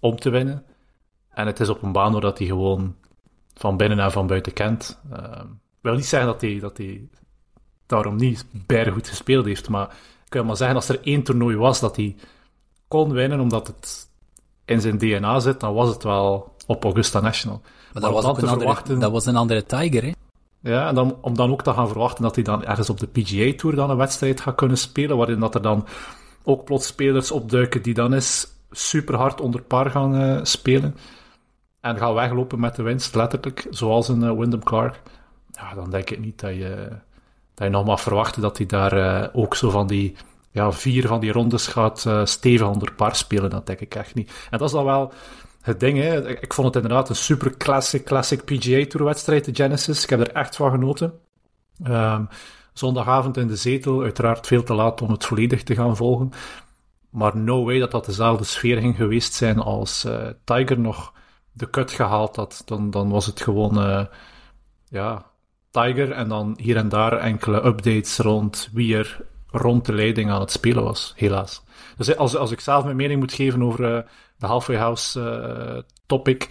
[0.00, 0.64] om te winnen.
[1.30, 2.96] En het is op een baan waar dat hij gewoon
[3.54, 5.00] van binnen en van buiten kent.
[5.12, 5.42] Uh,
[5.80, 7.08] wil niet zeggen dat hij, dat hij
[7.90, 8.46] daarom niet
[8.92, 12.16] goed gespeeld heeft, maar ik wil maar zeggen, als er één toernooi was dat hij
[12.88, 14.08] kon winnen omdat het
[14.64, 17.60] in zijn DNA zit, dan was het wel op Augusta National.
[17.92, 20.12] Maar, dat, was een andere, dat was een andere Tiger, hè?
[20.62, 23.06] Ja, en dan, om dan ook te gaan verwachten dat hij dan ergens op de
[23.06, 25.86] PGA Tour dan een wedstrijd gaat kunnen spelen, waarin dat er dan
[26.42, 30.96] ook plots spelers opduiken die dan eens super hard onder par gaan uh, spelen
[31.80, 35.02] en gaan weglopen met de winst, letterlijk, zoals een uh, Wyndham Clark,
[35.52, 36.88] ja, dan denk ik niet dat je,
[37.66, 40.16] dat nog mag verwachten dat hij daar uh, ook zo van die
[40.50, 43.50] ja, vier van die rondes gaat uh, stevig onder par spelen.
[43.50, 44.30] Dat denk ik echt niet.
[44.50, 45.12] En dat is dan wel
[45.60, 45.98] het ding.
[45.98, 46.28] Hè.
[46.28, 50.02] Ik vond het inderdaad een super classic, classic PGA Tour wedstrijd, de Genesis.
[50.02, 51.12] Ik heb er echt van genoten.
[51.84, 52.28] Um,
[52.72, 56.30] zondagavond in de zetel, uiteraard veel te laat om het volledig te gaan volgen.
[57.10, 61.12] Maar no way dat dat dezelfde sfeer ging geweest zijn als uh, Tiger nog
[61.52, 64.08] de cut gehaald had, dan, dan was het gewoon
[64.88, 65.29] ja,
[65.70, 70.40] Tiger en dan hier en daar enkele updates rond wie er rond de leiding aan
[70.40, 71.62] het spelen was, helaas.
[71.96, 74.02] Dus als, als ik zelf mijn mening moet geven over uh,
[74.36, 76.48] de Halfway House uh, topic,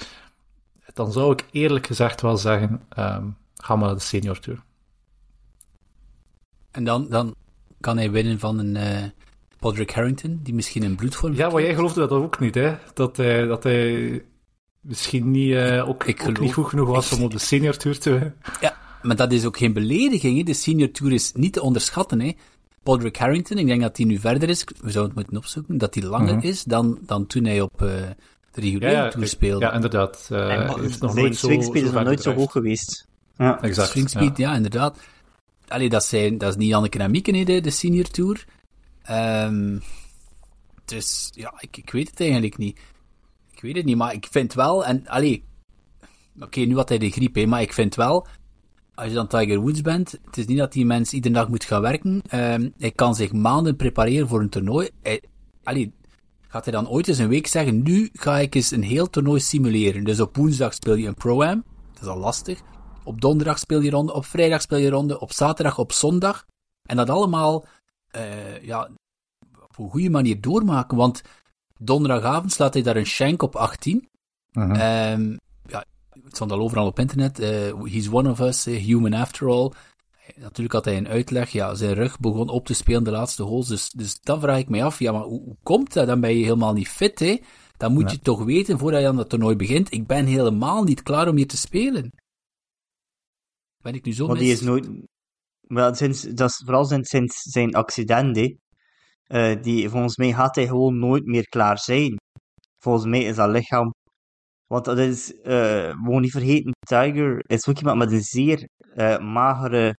[0.94, 4.60] dan zou ik eerlijk gezegd wel zeggen, um, ga maar naar de Senior Tour.
[6.72, 7.36] En dan, dan
[7.80, 9.10] kan hij winnen van een uh,
[9.60, 12.76] Podrick Harrington, die misschien een bloedvorm Ja, maar jij geloofde dat ook niet, hè?
[12.94, 14.24] Dat hij, dat hij
[14.82, 18.32] misschien niet, ook, ik ook niet goed genoeg was om op de senior tour te...
[18.62, 20.38] Ja, maar dat is ook geen belediging.
[20.38, 20.44] Hè.
[20.44, 22.22] De senior tour is niet te onderschatten.
[22.22, 22.32] Hè.
[22.84, 25.94] Podrick Harrington, ik denk dat hij nu verder is, we zouden het moeten opzoeken, dat
[25.96, 26.50] hij langer mm -hmm.
[26.50, 27.88] is dan, dan toen hij op uh,
[28.52, 29.66] de reguliere ja, ja, tour speelde.
[29.66, 30.30] Ja, inderdaad.
[30.32, 33.08] Uh, heeft nog nooit swingspeed is zo nog nooit zo hoog geweest.
[33.38, 33.90] Ja, Exact.
[33.90, 34.56] Swingspeed, ja.
[34.56, 34.98] inderdaad.
[35.68, 38.46] Allee, dat, zijn, dat is niet Anneke en Mieke, hè, de, de senior tour.
[39.12, 39.82] Um,
[40.86, 42.80] dus ja, ik, ik weet het eigenlijk niet.
[43.52, 45.44] Ik weet het niet, maar ik vind wel, en allee,
[46.36, 48.28] oké, okay, nu had hij de griep, hè, maar ik vind wel,
[49.00, 51.64] als je dan Tiger Woods bent, het is niet dat die mens iedere dag moet
[51.64, 52.22] gaan werken.
[52.34, 54.90] Um, hij kan zich maanden prepareren voor een toernooi.
[55.02, 55.22] Hij,
[55.64, 55.94] allee,
[56.48, 59.40] gaat hij dan ooit eens een week zeggen, nu ga ik eens een heel toernooi
[59.40, 60.04] simuleren.
[60.04, 62.62] Dus op woensdag speel je een Pro-Am, dat is al lastig.
[63.04, 66.46] Op donderdag speel je ronde, op vrijdag speel je ronde, op zaterdag, op zondag.
[66.82, 67.66] En dat allemaal,
[68.16, 68.90] uh, ja,
[69.64, 71.22] op een goede manier doormaken, want
[71.78, 74.10] donderdagavond slaat hij daar een shank op 18.
[74.54, 75.12] Uh -huh.
[75.12, 75.49] um, ja,
[76.24, 77.40] het stond al overal op internet.
[77.40, 79.72] Uh, he's one of us, uh, human after all.
[80.36, 81.50] Natuurlijk had hij een uitleg.
[81.50, 83.68] Ja, zijn rug begon op te spelen de laatste holes.
[83.68, 86.08] Dus, dus dan vraag ik mij af, ja, maar hoe, hoe komt dat?
[86.08, 87.38] Dan ben je helemaal niet fit, hè?
[87.78, 88.12] Dan moet ja.
[88.12, 91.36] je toch weten, voordat je aan dat toernooi begint, ik ben helemaal niet klaar om
[91.36, 92.12] hier te spelen.
[93.78, 94.44] Ben ik nu zo maar mis?
[94.44, 94.90] die is nooit...
[95.62, 98.56] Maar sinds, dat is vooral sinds, sinds zijn accident, hè.
[99.28, 102.16] Uh, die, volgens mij gaat hij gewoon nooit meer klaar zijn.
[102.78, 103.94] Volgens mij is dat lichaam.
[104.70, 109.20] Want dat is, uh, gewoon niet vergeten, Tiger is ook iemand met een zeer uh,
[109.20, 109.98] magere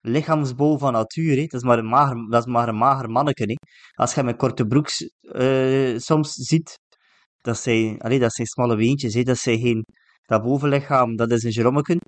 [0.00, 1.36] lichaamsbouw van natuur.
[1.36, 1.42] Hè.
[1.42, 3.42] Dat, is maar een mager, dat is maar een mager manneke.
[3.42, 3.54] Hè.
[3.94, 5.10] Als je hem met korte broeks
[5.96, 6.78] soms ziet,
[7.40, 9.14] dat zijn, allee, dat zijn smalle weentjes.
[9.14, 9.22] Hè.
[9.22, 9.84] Dat zijn geen,
[10.26, 11.98] dat bovenlichaam, dat is een gerommeken.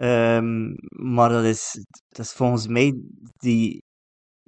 [0.00, 2.94] Um, maar dat is, dat is volgens mij
[3.36, 3.82] die,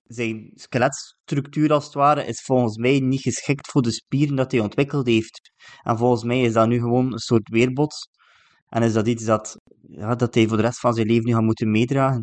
[0.07, 4.61] zijn skeletstructuur als het ware is volgens mij niet geschikt voor de spieren dat hij
[4.61, 5.53] ontwikkeld heeft.
[5.83, 8.09] En volgens mij is dat nu gewoon een soort weerbots.
[8.69, 9.57] En is dat iets dat,
[9.89, 12.21] ja, dat hij voor de rest van zijn leven nu gaat moeten meedragen.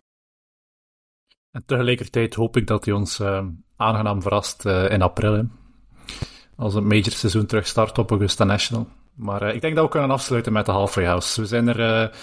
[1.52, 5.48] En tegelijkertijd hoop ik dat hij ons uh, aangenaam verrast uh, in april.
[6.56, 8.88] Als het major seizoen terug start op Augusta National.
[9.16, 11.42] Maar uh, ik denk dat we kunnen afsluiten met de Halfway House.
[11.42, 12.18] We zijn er eh,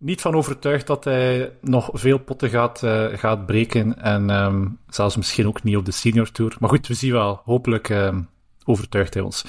[0.00, 4.02] niet van overtuigd dat hij nog veel potten gaat, uh, gaat breken.
[4.02, 6.56] En um, zelfs misschien ook niet op de senior tour.
[6.60, 7.40] Maar goed, we zien wel.
[7.44, 8.16] Hopelijk uh,
[8.64, 9.44] overtuigt hij ons.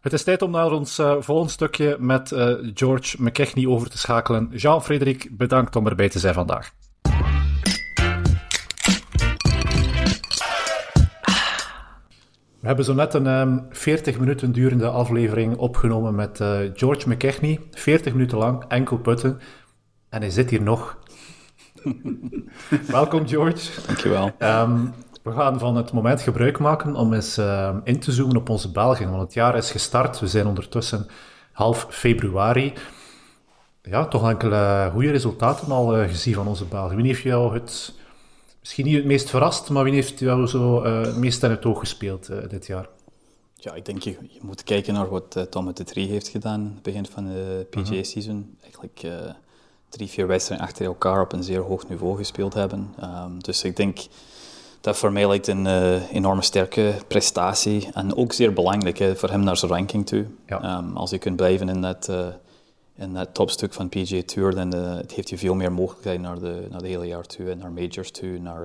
[0.00, 3.98] Het is tijd om naar ons uh, volgende stukje met uh, George McKechnie over te
[3.98, 4.50] schakelen.
[4.54, 6.70] Jean-Frederik, bedankt om erbij te zijn vandaag.
[12.60, 16.36] We hebben zo net een um, 40 minuten durende aflevering opgenomen met
[16.74, 17.60] George McKechnie.
[17.70, 19.40] 40 minuten lang, enkel putten.
[20.10, 20.98] En hij zit hier nog.
[22.86, 23.80] Welkom, George.
[23.86, 24.30] Dankjewel.
[24.38, 28.48] Um, we gaan van het moment gebruik maken om eens uh, in te zoomen op
[28.48, 29.10] onze Belgen.
[29.10, 30.20] Want het jaar is gestart.
[30.20, 31.06] We zijn ondertussen
[31.52, 32.72] half februari.
[33.82, 36.96] Ja, toch enkele goede resultaten al uh, gezien van onze Belgen.
[36.96, 37.94] Wie heeft jou het,
[38.60, 41.64] misschien niet het meest verrast, maar wie heeft jou zo uh, het meest in het
[41.64, 42.88] oog gespeeld dit jaar?
[43.54, 46.60] Ja, ik denk je, je moet kijken naar wat Tom met de Tree heeft gedaan
[46.60, 48.36] aan het begin van de PGA-season.
[48.36, 48.62] Uh -huh.
[48.62, 49.02] Eigenlijk
[49.90, 52.94] drie, vier wedstrijden achter elkaar op een zeer hoog niveau gespeeld hebben.
[53.02, 53.98] Um, dus ik denk
[54.80, 57.88] dat voor mij lijkt een uh, enorme sterke prestatie.
[57.92, 60.26] En ook zeer belangrijk hè, voor hem naar zijn ranking toe.
[60.46, 60.78] Ja.
[60.78, 62.26] Um, als hij kunt blijven in dat, uh,
[62.96, 66.38] in dat topstuk van PGA Tour, dan uh, het heeft hij veel meer mogelijkheden naar
[66.38, 67.50] de, naar de hele jaar toe.
[67.50, 68.62] En naar majors toe, naar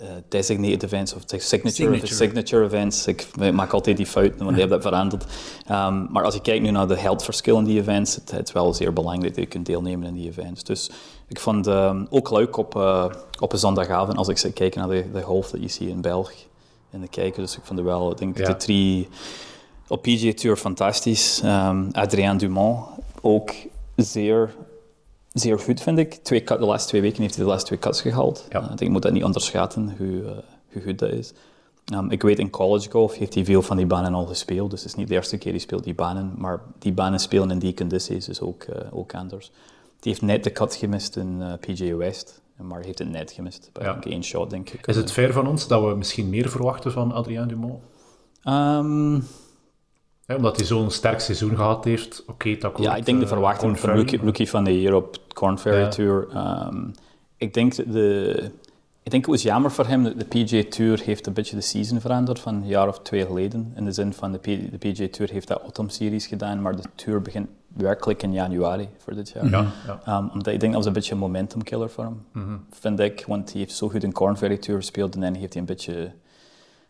[0.00, 2.14] uh, designated events of signature, signature.
[2.14, 3.06] signature events.
[3.06, 5.24] Ik maak altijd die fout, want die hebben dat veranderd.
[5.70, 8.54] Um, maar als je kijkt nu naar de geldverschil in die events, het, het is
[8.54, 10.64] wel zeer belangrijk dat je kunt deelnemen in die events.
[10.64, 10.90] Dus
[11.28, 13.04] ik vond um, ook leuk op, uh,
[13.40, 16.44] op een zondagavond, als ik kijk naar de, de golf dat je ziet in België,
[16.90, 17.42] in de kijken.
[17.42, 18.44] Dus ik vond het wel, ik denk ja.
[18.44, 19.08] de drie
[19.88, 21.42] op PGA Tour fantastisch.
[21.44, 22.86] Um, Adrien Dumont
[23.20, 23.52] ook
[23.96, 24.54] zeer
[25.32, 26.14] zeer goed, vind ik.
[26.14, 28.46] Twee, de laatste twee weken heeft hij de laatste twee cuts gehaald.
[28.48, 28.62] Ja.
[28.62, 30.30] Uh, ik moet dat niet onderschatten, hoe, uh,
[30.72, 31.32] hoe goed dat is.
[31.94, 34.70] Um, ik weet, in college golf heeft hij veel van die banen al gespeeld.
[34.70, 36.34] Dus het is niet de eerste keer die speelt die banen.
[36.36, 39.50] Maar die banen spelen in die condities is ook, uh, ook anders.
[40.00, 42.40] Die heeft net de cut gemist in PGA West.
[42.56, 43.70] Maar heeft het net gemist.
[43.72, 44.00] Bij ja.
[44.00, 44.86] één shot, denk ik.
[44.86, 47.82] Is het fair van ons dat we misschien meer verwachten van Adrien Dumont?
[48.44, 49.26] Um,
[50.30, 52.20] ja, omdat hij zo'n sterk seizoen gehad heeft.
[52.20, 55.16] Oké, okay, dat Ja, ik denk de verwachting van rookie, rookie van de year op
[55.34, 55.88] Corn Ferry ja.
[55.88, 56.28] Tour.
[56.36, 56.94] Um,
[57.36, 58.50] ik denk de...
[59.02, 60.02] Ik denk het was jammer voor hem.
[60.02, 63.72] De PGA Tour heeft een beetje de season veranderd van een jaar of twee geleden.
[63.76, 66.76] In de zin van de, P, de PGA Tour heeft dat Autumn Series gedaan, maar
[66.76, 69.50] de Tour begint werkelijk in januari voor dit jaar.
[69.50, 70.18] Ja, ja.
[70.18, 72.64] Um, omdat ik denk dat was een beetje een momentum killer voor hem, mm -hmm.
[72.70, 73.24] vind ik.
[73.26, 75.68] Want hij heeft zo goed een Corn Ferry Tour gespeeld en dan heeft hij een
[75.68, 76.12] beetje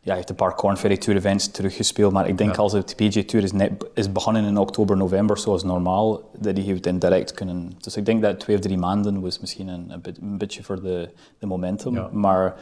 [0.03, 2.13] ja, heeft een paar Corn Ferry Tour events teruggespeeld.
[2.13, 5.63] Maar ik denk als het PGA Tour is, net, is begonnen in oktober, november, zoals
[5.65, 7.73] normaal, dat hij het indirect kunnen.
[7.79, 10.83] Dus ik denk dat twee of drie maanden was misschien een, een, een beetje voor
[10.83, 11.09] de,
[11.39, 12.09] de momentum.
[12.13, 12.55] Maar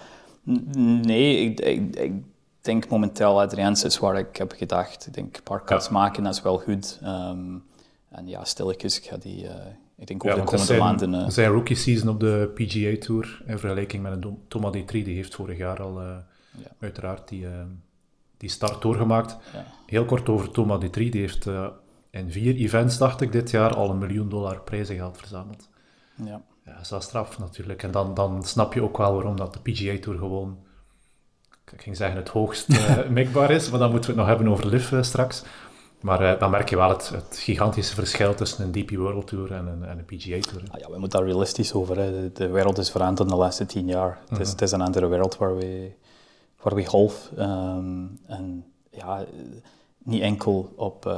[1.03, 2.13] nee, ik, ik, ik
[2.61, 5.07] denk momenteel Adriaans is waar ik heb gedacht.
[5.07, 7.01] Ik denk een paar cuts maken, dat is wel goed.
[7.05, 7.63] Um,
[8.09, 9.45] en ja, stilletjes ga die...
[9.45, 9.51] Uh,
[9.97, 11.15] ik denk over ja, de komende maanden...
[11.15, 15.15] Uh, zijn rookie season op de PGA Tour in vergelijking met een Thomas D3, die
[15.15, 16.17] heeft vorig jaar al uh,
[16.59, 16.71] ja.
[16.81, 17.47] uiteraard die,
[18.37, 19.37] die start doorgemaakt.
[19.53, 19.65] Ja.
[19.87, 21.47] Heel kort over Thomas D3, die heeft
[22.11, 25.69] in vier events, dacht ik, dit jaar al een miljoen dollar prijzengeld verzameld.
[26.25, 26.43] Ja.
[26.65, 27.83] Ja, dat is wel straf natuurlijk.
[27.83, 30.59] En dan, dan snap je ook wel waarom dat de PGA Tour gewoon
[31.73, 34.53] ik ging zeggen het hoogst uh, mikbaar is, maar dan moeten we het nog hebben
[34.53, 35.43] over LIV uh, straks.
[36.01, 39.53] Maar uh, dan merk je wel het, het, gigantische verschil tussen een DP World Tour
[39.53, 40.63] en een, en een PGA Tour.
[40.71, 41.99] Ah, ja, we moeten daar realistisch over.
[41.99, 42.33] Hè.
[42.33, 44.19] De, wereld is veranderd in de laatste tien jaar.
[44.29, 44.49] het, is, mhm.
[44.49, 45.93] het, is, een andere wereld waar we,
[46.63, 47.31] we golf.
[47.39, 49.25] Um, en ja,
[49.99, 51.17] niet enkel op,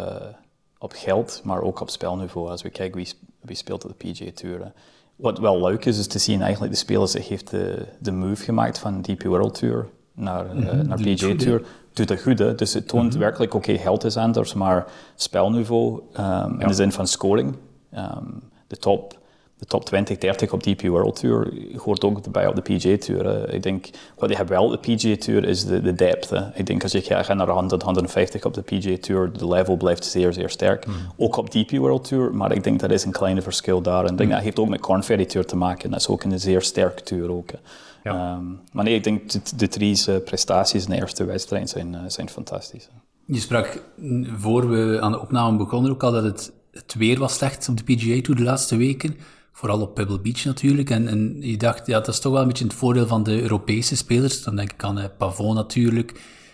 [0.79, 2.51] op geld, maar ook op spelniveau.
[2.51, 4.73] Als we kijken wie, wie speelt op de PGA Tour.
[5.17, 8.45] Wat wel leuk is, is te zien eigenlijk de spelers zich heeft de, de move
[8.45, 10.87] gemaakt van DP World Tour naar, mm -hmm.
[10.87, 12.39] naar PGA Tour, doet het goed.
[12.39, 12.55] Hè?
[12.55, 13.19] Dus het toont mhm.
[13.19, 17.57] werkelijk, oké, okay, geld is anders, maar spelniveau um, in de zin van scoring.
[17.95, 19.19] Um, de, top,
[19.61, 23.25] de top 20, 30 op DP World Tour hoort ook bij op de PGA Tour.
[23.25, 23.53] Hè?
[23.53, 26.31] Ik denk, wat je hebt wel op de PGA Tour is de, de depth.
[26.31, 26.55] Hè?
[26.55, 30.05] Ik denk als je gaat naar 100, 150 op de PGA Tour, de level blijft
[30.05, 30.87] zeer, zeer sterk.
[30.87, 30.93] Mm.
[31.17, 34.05] Ook op DP World Tour, maar ik denk dat is een kleine verschil daar.
[34.05, 34.35] En ik denk mm.
[34.35, 35.91] dat heeft ook met Corn Ferry Tour te maken.
[35.91, 37.51] Dat is ook een zeer sterke tour ook.
[38.05, 38.35] Ja.
[38.35, 41.93] Um, maar nee, ik denk de, de drie uh, prestaties in de eerste wedstrijd zijn,
[41.93, 42.89] uh, zijn fantastisch.
[43.25, 43.83] Je sprak
[44.37, 47.77] voor we aan de opname begonnen ook al dat het, het weer was slecht op
[47.77, 49.17] de PGA Tour de laatste weken.
[49.53, 50.91] Vooral op Pebble Beach natuurlijk.
[50.91, 53.43] En, en je dacht, ja, dat is toch wel een beetje het voordeel van de
[53.43, 54.43] Europese spelers.
[54.43, 56.13] Dan denk ik aan uh, Pavon natuurlijk.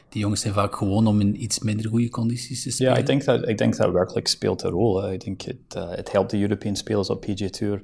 [0.08, 2.92] Die jongens zijn vaak gewoon om in iets minder goede condities te spelen.
[2.92, 5.02] Ja, ik denk dat, ik denk dat werkelijk speelt een rol.
[5.02, 5.12] Hè.
[5.12, 7.82] Ik denk het, uh, het helpt de European spelers op PGA Tour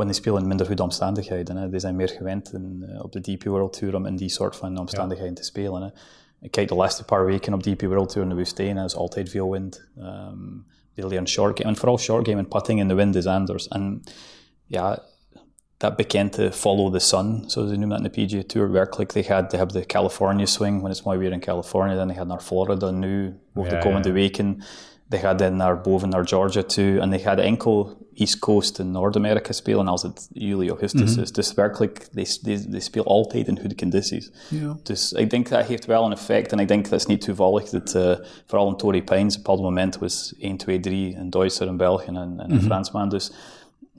[0.00, 1.56] want die spelen in minder goede omstandigheden.
[1.56, 1.68] Hè.
[1.68, 4.56] Die zijn meer gewend in, uh, op de DP World Tour om in die soort
[4.56, 5.82] van omstandigheden te spelen.
[5.82, 5.88] Hè.
[6.40, 8.94] Ik kijk de laatste paar weken op DP World Tour in de woestijn, er is
[8.94, 9.88] altijd veel wind.
[9.98, 13.68] Um, veel short game, en vooral short game en putting in de wind is anders.
[13.68, 14.02] En
[14.70, 15.02] ja,
[15.76, 19.22] dat bekende follow the sun, zoals ze noemen dat in de PGA Tour, werkelijk, die,
[19.22, 22.40] gaat, die hebben de California swing, wanneer het mooi weer in Californië, dan gaat naar
[22.40, 24.62] Florida nu, over de komende weken
[25.10, 28.90] die gaat dan naar boven naar Georgia toe en die gaat enkel East Coast in
[28.90, 31.20] Noord-Amerika spelen als het juli, augustus mhm.
[31.20, 31.32] is.
[31.32, 34.30] Dus werkelijk, die, spelen altijd in goede condities.
[34.48, 34.78] Ja.
[34.82, 37.68] Dus ik denk dat heeft wel een effect en ik denk dat is niet toevallig
[37.68, 38.14] dat uh,
[38.46, 42.02] vooral in Tory Pines op dat moment was 1, 2, 3 een Duitser, een Belg
[42.02, 43.08] en een, een mm Fransman.
[43.08, 43.32] Dus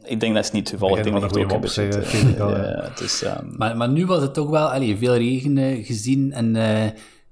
[0.04, 0.98] ik denk dat is niet toevallig.
[0.98, 3.54] Ik denk dat het ook een ja, dus, um...
[3.58, 6.56] maar, maar nu was het toch wel allee, veel regen uh, gezien en...
[6.56, 6.86] Uh,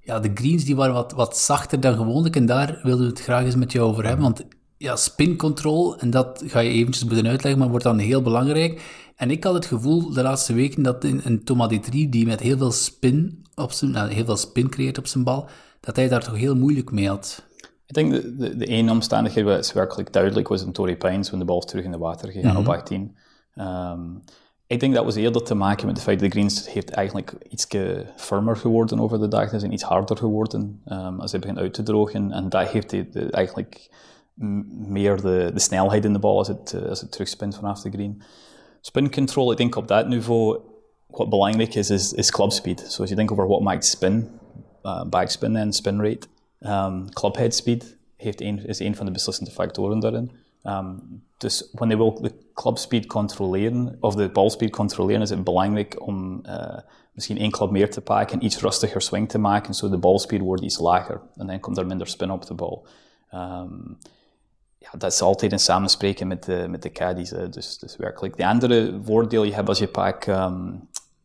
[0.09, 2.35] ja, de greens die waren wat, wat zachter dan gewoonlijk.
[2.35, 4.23] En daar wilden we het graag eens met jou over hebben.
[4.23, 4.45] Want
[4.77, 8.81] ja, spin control, en dat ga je eventjes moeten uitleggen, maar wordt dan heel belangrijk.
[9.15, 12.39] En ik had het gevoel de laatste weken dat in een Thomas 3 die met
[12.39, 16.07] heel veel spin op zijn, nou, heel veel spin creëert op zijn bal, dat hij
[16.07, 17.47] daar toch heel moeilijk mee had.
[17.89, 21.39] Ik denk de, de, de ene omstandigheid was werkelijk duidelijk was een Tory Pines toen
[21.39, 23.15] de bal terug in de water gegaan op 18.
[23.55, 24.23] Um,
[24.67, 27.35] ik denk dat was eerder te maken met het feit dat de greens heeft eigenlijk
[27.49, 27.67] iets
[28.15, 29.49] firmer geworden over de dag.
[29.49, 32.31] Ze zijn iets harder geworden um, als ze beginnen uit te drogen.
[32.31, 33.89] En dat heeft de, eigenlijk
[34.69, 37.89] meer de, de, snelheid in de bal als het, uh, als het terugspint vanaf de
[37.89, 38.21] green.
[38.81, 40.59] Spin control, ik denk op dat niveau,
[41.07, 42.77] wat belangrijk is, is, is club speed.
[42.77, 44.29] Dus als je denkt over wat maakt spin,
[44.83, 46.27] uh, backspin en spin rate,
[46.59, 47.05] um,
[47.51, 50.31] speed heeft een, is een van de beslissende factoren daarin.
[50.63, 56.41] Um, dus wanneer wil de clubspeed controleren, of de balspeed controleren, is het belangrijk om
[56.45, 56.77] uh,
[57.11, 60.41] misschien één klap meer te pakken en iets rustiger swing te maken, zodat de balspeed
[60.41, 61.21] wordt iets lager.
[61.35, 62.85] En dan komt er minder spin op de bal.
[63.33, 63.97] Um,
[64.77, 67.29] ja, dat is altijd een samenspreken met de, met de caddies.
[67.29, 68.37] Dus, dus werkelijk.
[68.37, 70.25] De andere voordeel je hebt als je pak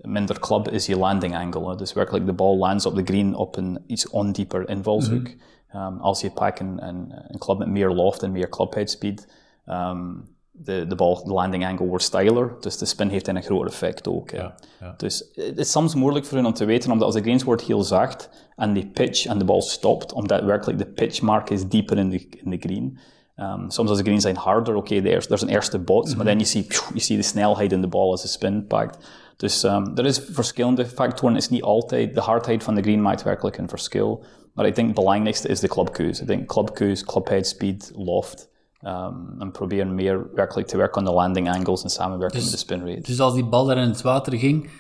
[0.05, 1.77] minder club is je landing angle.
[1.77, 5.19] Dus werkelijk de bal lands op de green op een iets ondieper invalshoek.
[5.19, 5.53] Mm -hmm.
[5.77, 9.29] Um, als je pakt een, een, een, club met meer loft en meer clubhead speed,
[9.67, 13.67] um, de, de, bal, de landing angle wordt steiler, dus de spin heeft een groot
[13.67, 14.31] effect ook.
[14.31, 14.95] Ja, ja.
[14.97, 17.63] Dus het is soms moeilijk voor hen om te weten, omdat als de greens wordt
[17.63, 21.99] heel zacht en die pitch en de bal stopt, omdat werkelijk de pitchmark is dieper
[21.99, 22.99] in de, in de green.
[23.37, 26.25] Um, soms als de greens zijn harder, oké, okay, er is een eerste bots, maar
[26.25, 26.27] mhm.
[26.27, 29.09] dan je ziet, je ziet de snelheid in de bal als de spin pakt.
[29.37, 31.35] Dus um, er is verschillende factoren.
[31.35, 34.25] Het is niet altijd, de hardheid van de green maakt werkelijk een verschil.
[34.55, 36.21] Maar ik denk het belangrijkste is de clubkeuze.
[36.21, 38.53] Ik denk clubkeuze, clubhead speed, loft.
[38.83, 42.55] Um, en proberen meer werkelijk te werken aan de landing angles en samenwerken dus, met
[42.55, 43.01] de spin rate.
[43.01, 44.71] Dus als die bal daar in het water ging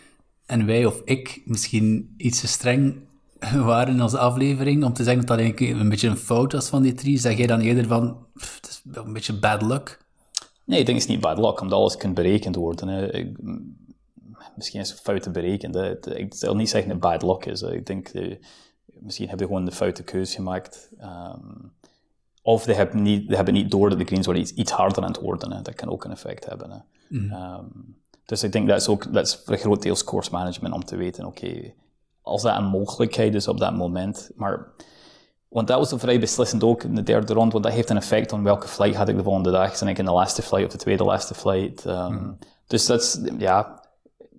[0.46, 2.96] en wij of ik misschien iets te streng
[3.64, 6.82] waren in onze aflevering, om te zeggen dat dat een beetje een fout was van
[6.82, 10.02] die drie, zeg jij dan eerder van, pff, het is wel een beetje bad luck?
[10.64, 12.88] Nee, ik denk het is niet bad luck, omdat alles kan berekend worden.
[12.88, 13.14] Hè.
[13.14, 13.36] Ik,
[14.56, 15.74] misschien is het fouten berekend.
[15.74, 16.16] Hè.
[16.16, 17.60] Ik zal niet zeggen dat het bad luck is.
[17.60, 17.72] Hè.
[17.72, 18.36] Ik denk, eh,
[18.86, 20.90] misschien hebben gewoon de foute keuze gemaakt.
[21.00, 21.72] Um,
[22.42, 25.02] of ze hebben, niet, ze hebben niet door dat de greens worden iets, iets harder
[25.02, 25.52] aan het worden.
[25.52, 25.62] Hè.
[25.62, 26.70] Dat kan ook een effect hebben.
[26.70, 26.78] Hè.
[27.08, 27.32] Mm.
[27.32, 30.96] Um, dus ik denk dat is ook dat is een deel course management om te
[30.96, 31.74] weten, oké, okay,
[32.22, 34.72] als dat een mogelijkheid is op dat moment, maar...
[35.48, 38.32] Want dat was vrij beslissend ook in de derde rond, want dat heeft een effect
[38.32, 39.76] op welke flight had ik de volgende dag.
[39.76, 41.84] Zijn ik in de laatste flight of de tweede laatste flight?
[41.84, 42.38] Um, mm.
[42.66, 43.83] Dus dat is, ja,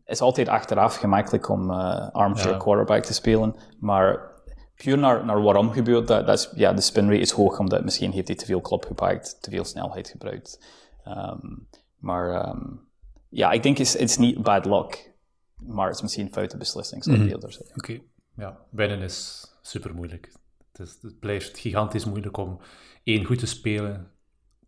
[0.06, 2.58] is altijd achteraf gemakkelijk om uh, armchair ja.
[2.58, 4.34] quarterback te spelen, maar
[4.76, 7.84] puur naar, naar waarom gebeurt dat, dat is, ja, de spin rate is hoog, omdat
[7.84, 10.66] misschien heeft hij te veel klop gepakt, te veel snelheid gebruikt.
[11.08, 12.88] Um, maar um,
[13.30, 15.14] ja, ik denk het is, niet bad luck,
[15.56, 17.66] maar het is misschien een foute beslissing, zou mm zeggen.
[17.70, 18.04] Oké, okay.
[18.36, 20.32] ja, winnen is super moeilijk.
[20.72, 22.60] Het, is, het blijft gigantisch moeilijk om
[23.04, 24.12] één goed te spelen,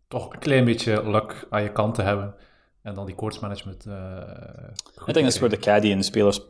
[0.08, 2.34] toch een klein beetje luck aan je kant te hebben.
[2.88, 3.86] En dan die course management.
[3.86, 3.94] Uh,
[5.06, 6.40] ik denk dat is waar de caddy en de spelers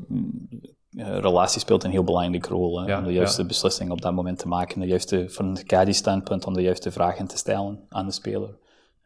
[0.91, 2.86] uh, relatie speelt een heel belangrijke rol.
[2.86, 3.49] Ja, om de juiste ja.
[3.49, 4.80] beslissing op dat moment te maken.
[4.80, 8.57] De juiste, van de caddy standpunt om de juiste vragen te stellen aan de speler.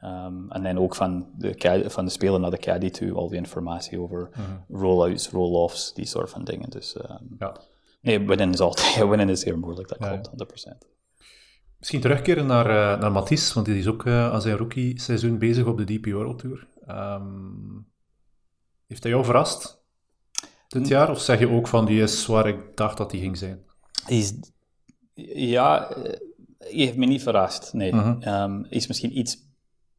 [0.05, 3.39] Um, en dan ook van de, van de speler naar de caddy toe, al die
[3.39, 4.80] informatie over mm -hmm.
[4.80, 6.70] rollouts, roll-offs, die soort van dingen.
[6.70, 7.57] Dus um, ja.
[8.01, 10.89] nee, winnen is altijd, winnen is heel moeilijk, dat klopt, 100%.
[11.78, 15.66] Misschien terugkeren naar, uh, naar Mathies, want die is ook uh, aan zijn rookie-seizoen bezig
[15.66, 16.66] op de DP World Tour.
[16.89, 17.87] Um,
[18.87, 19.83] heeft hij jou verrast
[20.68, 21.11] dit jaar?
[21.11, 23.64] Of zeg je ook van die is waar ik dacht dat hij ging zijn?
[24.07, 24.35] Is,
[25.35, 25.89] ja,
[26.59, 27.93] hij heeft me niet verrast, nee.
[27.93, 28.43] Uh -huh.
[28.43, 29.51] um, is misschien iets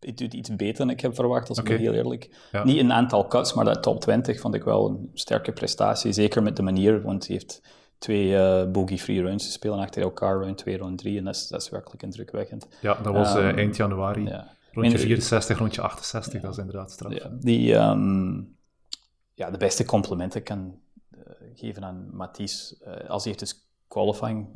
[0.06, 1.74] het doet iets beter dan ik heb verwacht, als okay.
[1.74, 2.48] ik heel eerlijk.
[2.52, 2.64] Ja.
[2.64, 6.12] Niet een aantal cuts, maar dat top 20 vond ik wel een sterke prestatie.
[6.12, 7.62] Zeker met de manier, want hij heeft
[7.98, 11.18] twee uh, bogey-free runs gespeeld achter elkaar, round 2, round 3.
[11.18, 12.68] En dat is, dat is werkelijk indrukwekkend.
[12.82, 14.24] Ja, dat was um, uh, eind januari.
[14.24, 14.56] Ja.
[14.74, 16.40] Rondje 64, rondje 68, ja.
[16.40, 17.14] dat is inderdaad straf.
[17.32, 18.56] Die, um,
[19.34, 20.80] ja, de beste complimenten kan
[21.12, 21.20] uh,
[21.56, 22.76] geven aan Mathies.
[23.08, 24.48] als hij heeft dus qualifying,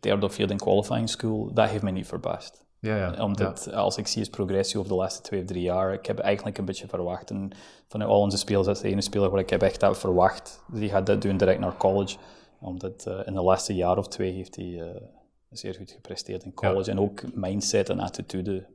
[0.00, 2.66] derde of vierde in qualifying school, dat heeft mij niet verbaasd.
[2.80, 3.22] Ja, ja.
[3.24, 3.76] Omdat ja.
[3.76, 6.58] als ik zie is progressie over de laatste twee of drie jaar, ik heb eigenlijk
[6.58, 7.30] een beetje verwacht.
[7.30, 7.50] En
[7.88, 10.62] van al onze spelers, dat is de ene speler waar ik heb echt heb verwacht.
[10.72, 12.16] Die gaat dat doen direct naar college.
[12.60, 14.86] Omdat uh, in de laatste jaar of twee heeft hij uh,
[15.50, 16.90] zeer goed gepresteerd in college.
[16.90, 16.96] Ja.
[16.96, 18.66] En ook mindset en attitude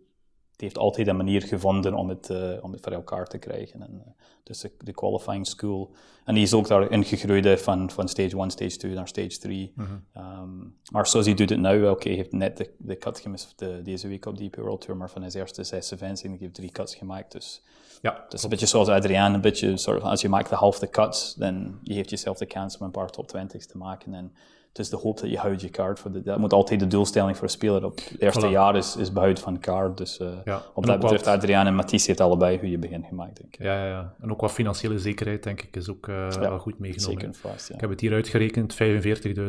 [0.56, 3.82] die heeft altijd een manier gevonden om het, uh, om het voor elkaar te krijgen.
[3.82, 4.12] En, uh,
[4.44, 5.92] dus de, de, qualifying school.
[6.26, 9.74] En die is ook daarin gegroeid van, van stage 1, stage 2 naar stage 3.
[9.76, 10.24] Mm -hmm.
[10.42, 13.54] um, maar zoals hij doet het nu, oké, okay, heeft net de, de cut gemist
[13.56, 16.54] de, deze week op DP World Tour, maar van zijn eerste zes events en heeft
[16.54, 17.32] drie cuts gemaakt.
[17.32, 17.62] Dus
[18.02, 20.90] ja, het is een beetje zoals Adriaan, een beetje, soort als je maakt de halve
[20.90, 24.14] cuts, dan je heeft jezelf de kans om een paar top 20's te maken.
[24.14, 24.34] En,
[24.74, 26.00] het is de hoop dat je houdt je kaart.
[26.00, 28.52] Voor de, dat moet altijd de doelstelling voor een speler op het eerste voilà.
[28.52, 29.98] jaar is, is behoud van kaart.
[29.98, 30.62] Dus uh, ja.
[30.74, 31.36] op dat betreft, wat...
[31.36, 33.64] Adriaan en Mathies heeft allebei goede begin gemaakt, denk ik.
[33.64, 34.16] Ja, ja, ja.
[34.22, 37.22] en ook wat financiële zekerheid, denk ik, is ook uh, ja, wel goed meegenomen.
[37.22, 37.76] Zeker vast, ja.
[37.76, 38.74] Ik heb het hier uitgerekend,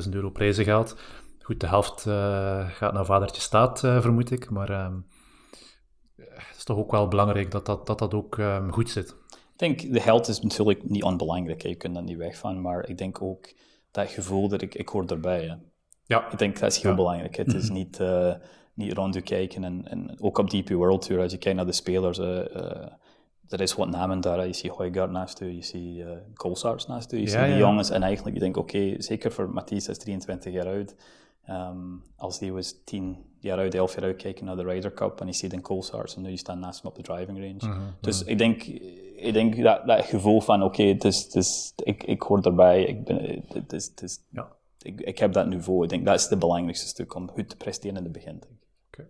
[0.06, 0.96] 45.000 euro prijzengeld.
[1.42, 4.50] Goed, de helft uh, gaat naar vadertje staat, vermoed ik.
[4.50, 5.06] Maar um,
[6.16, 9.16] het is toch ook wel belangrijk dat dat, dat, dat ook um, goed zit.
[9.52, 11.62] Ik denk, de geld is natuurlijk niet onbelangrijk.
[11.62, 13.52] Je kunt dat niet weg van, maar ik denk ook
[13.94, 15.44] dat gevoel dat ik, ik hoor erbij.
[15.44, 15.54] Hè.
[16.06, 16.30] Ja.
[16.30, 16.96] Ik denk dat is heel ja.
[16.96, 17.36] belangrijk.
[17.36, 18.34] Het is niet, uh,
[18.74, 19.64] niet rond u kijken.
[19.64, 22.42] En, en ook op DP World Tour, als je kijkt naar de spelers, uh, uh,
[23.48, 24.46] er is wat namen daar.
[24.46, 27.90] Je ziet Hoijgaard naast u, je ziet uh, naast je ja, ziet die jongens.
[27.90, 30.94] En eigenlijk, je denkt, oké, okay, zeker voor Mathies, is 23 jaar oud.
[31.50, 35.20] Um, als die was 10 jaar oud, 11 jaar oud, kijken naar de Ryder Cup
[35.20, 37.74] en je ziet een Colsars en nu staat naast hem op de driving range.
[37.74, 38.28] -huh, dus -huh.
[38.28, 38.62] ik denk
[39.24, 43.04] ik denk dat, dat gevoel van, oké, okay, dus, dus, ik, ik hoor erbij, ik,
[43.04, 44.52] ben, het is, het is, ja.
[44.82, 45.84] ik, ik heb dat niveau.
[45.84, 48.38] Ik denk dat is het belangrijkste stuk om goed te presteren in het begin.
[48.38, 49.08] Denk ik.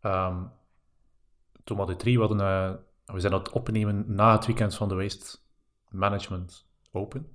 [0.00, 0.28] Okay.
[0.28, 2.72] Um, Trie, we, hadden, uh,
[3.14, 5.38] we zijn aan het opnemen na het weekend van de Waste
[5.90, 7.28] Management Open.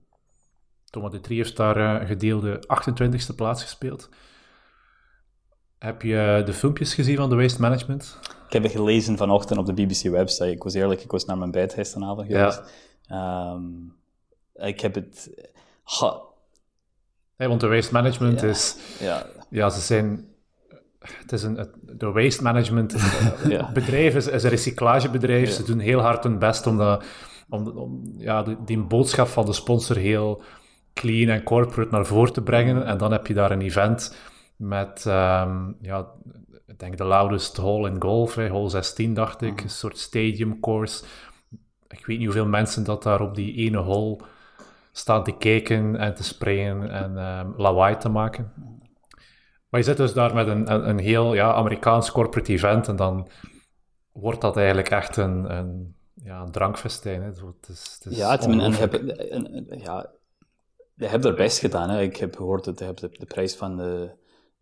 [0.86, 4.10] Thomas de Trie heeft daar uh, gedeelde 28e plaats gespeeld.
[5.80, 8.18] Heb je de filmpjes gezien van de Waste Management?
[8.48, 10.52] Ik heb het gelezen vanochtend op de BBC-website.
[10.52, 12.62] Ik was eerlijk, ik was naar mijn bed gisteravond geweest.
[13.08, 13.52] Ja.
[13.52, 13.94] Um,
[14.54, 15.30] ik heb het...
[15.84, 16.22] Ha.
[17.36, 18.48] Want de waste management ja.
[18.48, 18.76] is...
[19.00, 19.26] Ja.
[19.50, 20.28] ja, ze zijn...
[21.00, 21.70] Het is een...
[21.82, 22.96] De waste management
[23.48, 23.72] ja.
[23.74, 25.52] bedrijf is, is, een recyclagebedrijf.
[25.52, 27.04] Ze doen heel hard hun best om, dat,
[27.50, 30.42] om, om ja, die boodschap van de sponsor heel
[30.94, 32.86] clean en corporate naar voren te brengen.
[32.86, 34.16] En dan heb je daar een event
[34.60, 36.08] met um, ja,
[36.66, 39.64] ik denk de loudest hole in golf, hè, hole 16 dacht ik, mm.
[39.64, 41.04] een soort stadium course.
[41.88, 44.18] Ik weet niet hoeveel mensen dat daar op die ene hole
[44.92, 48.54] staan te kijken en te sprayen en um, lawaai te maken.
[49.70, 52.96] Maar je zit dus daar met een, een, een, heel ja, Amerikaans corporate event en
[52.96, 53.28] dan
[54.12, 57.22] wordt dat eigenlijk echt een, een, ja, een drankfestijn.
[57.22, 57.28] Hè.
[57.28, 60.10] het is, het is ja, het, en, ja,
[60.96, 61.90] je hebt er best gedaan.
[61.90, 62.02] Hè.
[62.02, 64.12] Ik heb gehoord dat je hebt de, de prijs van de,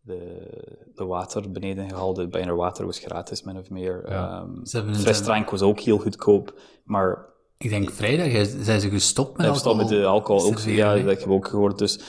[0.07, 0.47] de,
[0.95, 2.29] de water beneden gehaald.
[2.29, 4.03] Bijna water was gratis, min of meer.
[4.07, 4.45] Ja.
[4.73, 7.25] Um, frisdrank was ook heel goedkoop, maar...
[7.57, 9.53] Ik denk vrijdag zijn ze gestopt met alcohol.
[9.53, 10.59] Gestopt met de alcohol ook.
[10.59, 11.77] Ja, dat heb ik ook gehoord.
[11.77, 11.99] Dus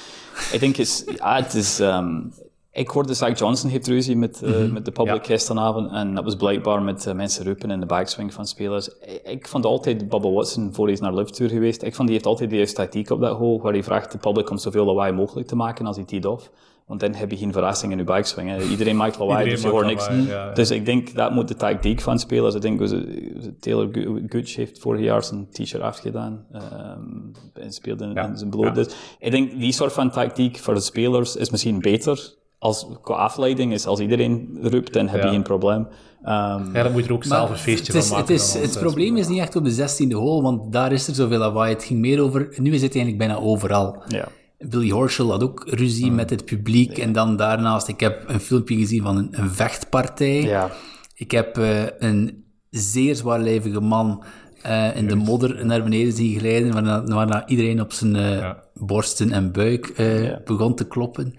[0.52, 1.80] ik denk, is, ja, het is...
[1.80, 2.32] Um,
[2.72, 5.32] ik hoorde Zach Johnson heeft ruzie met, uh, met de public ja.
[5.32, 5.92] gisteravond.
[5.92, 8.88] En dat was blijkbaar met uh, mensen roepen in de backswing van spelers.
[8.88, 12.08] Ik, ik vond altijd Bubba Watson, voor hij is naar Live Tour geweest, ik vond
[12.08, 14.58] die heeft altijd de juiste tactiek op dat hole, waar hij vraagt de public om
[14.58, 16.50] zoveel lawaai mogelijk te maken als hij teed off.
[16.88, 18.62] Want dan heb je geen verrassing in je backswing.
[18.62, 20.08] Iedereen maakt lawaai, dus je hoort niks.
[20.54, 22.54] Dus ik denk, dat moet de tactiek van spelers.
[22.54, 23.88] Ik denk, was het, Taylor
[24.26, 26.44] Gooch heeft vorig jaar zijn t-shirt afgedaan.
[26.52, 28.74] Um, en speelde in, in zijn bloed.
[28.74, 33.14] Dus ik denk, die soort van tactiek voor de spelers is misschien beter als, qua
[33.14, 35.86] afleiding is, als iedereen roept, dan heb je geen probleem.
[36.22, 38.34] Um, ja, dan moet je er ook zelf een feestje het is, van maken.
[38.34, 41.14] Het, is, het probleem is niet echt op de 16e hole, want daar is er
[41.14, 41.74] zoveel lawaai.
[41.74, 42.48] Het ging meer over...
[42.56, 44.02] Nu is het eigenlijk bijna overal.
[44.08, 44.28] Ja.
[44.58, 46.14] Billy Horschel had ook ruzie mm.
[46.14, 46.98] met het publiek.
[46.98, 50.42] En dan daarnaast, ik heb een filmpje gezien van een, een vechtpartij.
[50.42, 50.70] Ja.
[51.14, 54.24] Ik heb uh, een zeer zwaarlijvige man
[54.66, 58.62] uh, in de modder naar beneden zien glijden, waarna, waarna iedereen op zijn uh, ja.
[58.74, 60.40] borsten en buik ja.
[60.44, 61.34] begon te kloppen.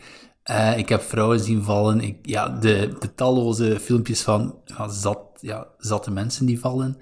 [0.78, 2.02] Ik heb vrouwen zien vallen.
[2.02, 4.56] Ik, ja, de, de talloze filmpjes van
[4.88, 6.98] zat, ja, zatte mensen die vallen.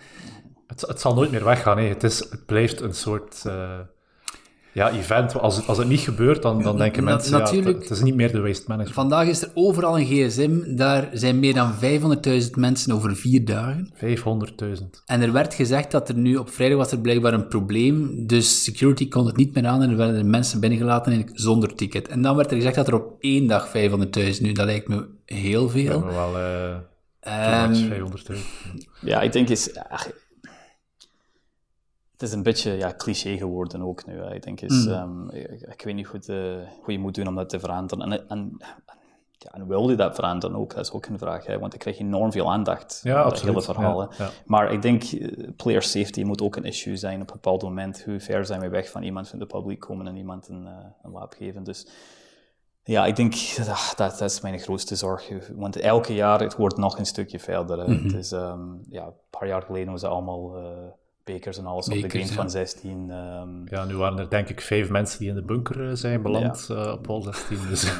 [0.67, 1.77] Het, het zal nooit meer weggaan.
[1.77, 1.83] Hè.
[1.83, 3.43] Het, is, het blijft een soort
[4.77, 5.39] ja, event.
[5.39, 7.31] Als het, als het niet gebeurt, dan, dan denken Na, mensen...
[7.31, 8.95] Natuurlijk, ja, het, het, is niet meer de waste management.
[8.95, 10.75] Vandaag is er overal een gsm.
[10.75, 11.73] Daar zijn meer dan
[12.43, 13.93] 500.000 mensen over vier dagen.
[13.95, 14.83] 500.000.
[15.05, 16.35] En er werd gezegd dat er nu...
[16.35, 18.27] Op vrijdag was er blijkbaar een probleem.
[18.27, 19.81] Dus security kon het niet meer aan.
[19.81, 22.07] En er werden mensen binnengelaten zonder ticket.
[22.07, 24.41] En dan werd er gezegd dat er op één dag 500.000...
[24.41, 26.01] Nu, dat lijkt me heel veel.
[26.01, 26.35] Dat wel...
[26.37, 28.39] Uh, um, 500.000.
[29.01, 29.75] Ja, ik denk is...
[29.89, 30.07] Ach,
[32.17, 34.21] het is een beetje ja, cliché geworden ook nu.
[34.21, 34.91] Ik denk is, mm.
[34.91, 35.29] um,
[35.69, 38.11] ik, weet niet goed, uh, hoe je moet doen om dat te veranderen.
[38.11, 38.57] En, en,
[39.31, 40.75] ja, en wil je dat veranderen ook?
[40.75, 41.59] Dat is ook een vraag, hè?
[41.59, 42.99] want ik krijg enorm veel aandacht.
[43.03, 43.67] Ja, absoluut.
[43.67, 43.85] hele.
[43.85, 44.29] Ja, ja.
[44.45, 48.03] Maar ik denk, uh, player safety moet ook een issue zijn op een bepaald moment.
[48.03, 50.71] Hoe ver zijn we weg van iemand van de publiek komen en iemand een, uh,
[51.01, 51.63] een lab geven?
[51.63, 51.87] Dus
[52.83, 55.29] ja, ik denk dat, dat, is mijn grootste zorg.
[55.55, 57.77] Want elke jaar het wordt nog een stukje verder.
[57.77, 58.03] Mm -hmm.
[58.03, 60.55] Het is, um, ja, een paar jaar geleden was het allemaal
[61.27, 62.91] bekers en alles op de green van 16.
[62.91, 63.09] Um...
[63.09, 66.21] Ehm, ja, nu waren er denk ik vijf mensen die in de bunker eh, zijn
[66.21, 66.85] beland ja.
[66.85, 67.57] uh, op hol 16.
[67.69, 67.83] Dus.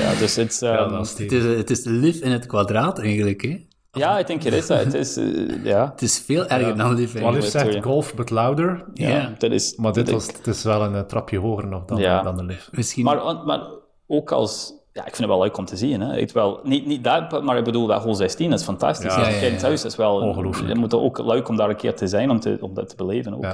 [0.00, 0.68] ja, dus het, um...
[0.68, 3.66] ja, het, is, het is live in het kwadraat eigenlijk, hè?
[3.92, 4.84] Ja, ik denk het is dat.
[4.84, 5.90] Het is, uh, ja.
[5.90, 6.74] het is veel erger ja.
[6.74, 7.20] dan live.
[7.20, 8.84] Wat zegt golf but louder.
[8.94, 9.34] Ja, ja.
[9.38, 12.44] Dat is, maar dit was, het is wel een trapje hoger nog dan, dan de
[12.44, 12.68] live.
[12.72, 13.04] Misschien...
[13.04, 13.60] Maar, maar
[14.06, 16.00] ook als ja, ik vind het wel leuk om te zien.
[16.00, 16.16] Hè.
[16.16, 19.14] Ik wel, niet, niet dat, maar ik bedoel, dat hol 16 is fantastisch.
[19.14, 20.16] Ja, ja, ja, thuis is wel...
[20.16, 20.68] Ongelooflijk.
[20.68, 22.96] Het moet ook leuk om daar een keer te zijn, om, te, om dat te
[22.96, 23.44] beleven ook.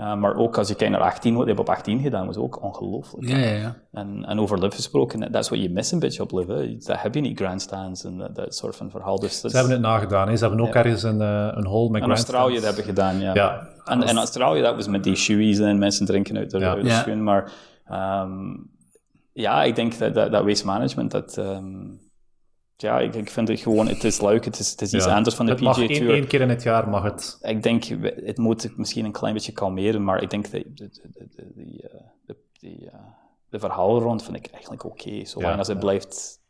[0.00, 2.36] Uh, maar ook als je kijkt naar 18, wat je hebt op 18 gedaan, was
[2.36, 3.28] ook ongelooflijk.
[3.28, 3.76] Ja, ja, ja.
[3.92, 6.76] En, en over Live gesproken, dat is wat je mist een beetje op Live.
[6.78, 9.18] Dat heb je niet, grandstands en dat, dat soort van verhaal.
[9.18, 10.36] Dus Ze hebben het nagedaan, hè.
[10.36, 12.02] Ze hebben ook ergens een, uh, een hole met grandstands.
[12.02, 13.34] In Australië dat hebben gedaan, ja.
[13.34, 13.68] ja.
[13.84, 17.00] En in Australië, dat was met die shoeies en mensen drinken uit de, ja.
[17.00, 17.50] schoen, maar...
[17.92, 18.76] Um,
[19.40, 21.36] ja, ik denk dat, dat, dat waste management, dat...
[21.36, 22.06] Um,
[22.76, 25.16] ja, ik, ik vind het gewoon, het is leuk, het is, het is iets ja.
[25.16, 25.90] anders van de PGA Tour.
[25.90, 27.38] Één, één keer in het jaar mag het.
[27.40, 27.84] Ik denk,
[28.24, 30.90] het moet misschien een klein beetje kalmeren, maar ik denk dat de, de,
[32.26, 32.92] de, de, uh,
[33.48, 35.82] de verhalen rond vind ik eigenlijk oké, okay, zolang ja, als het ja.
[35.82, 36.40] blijft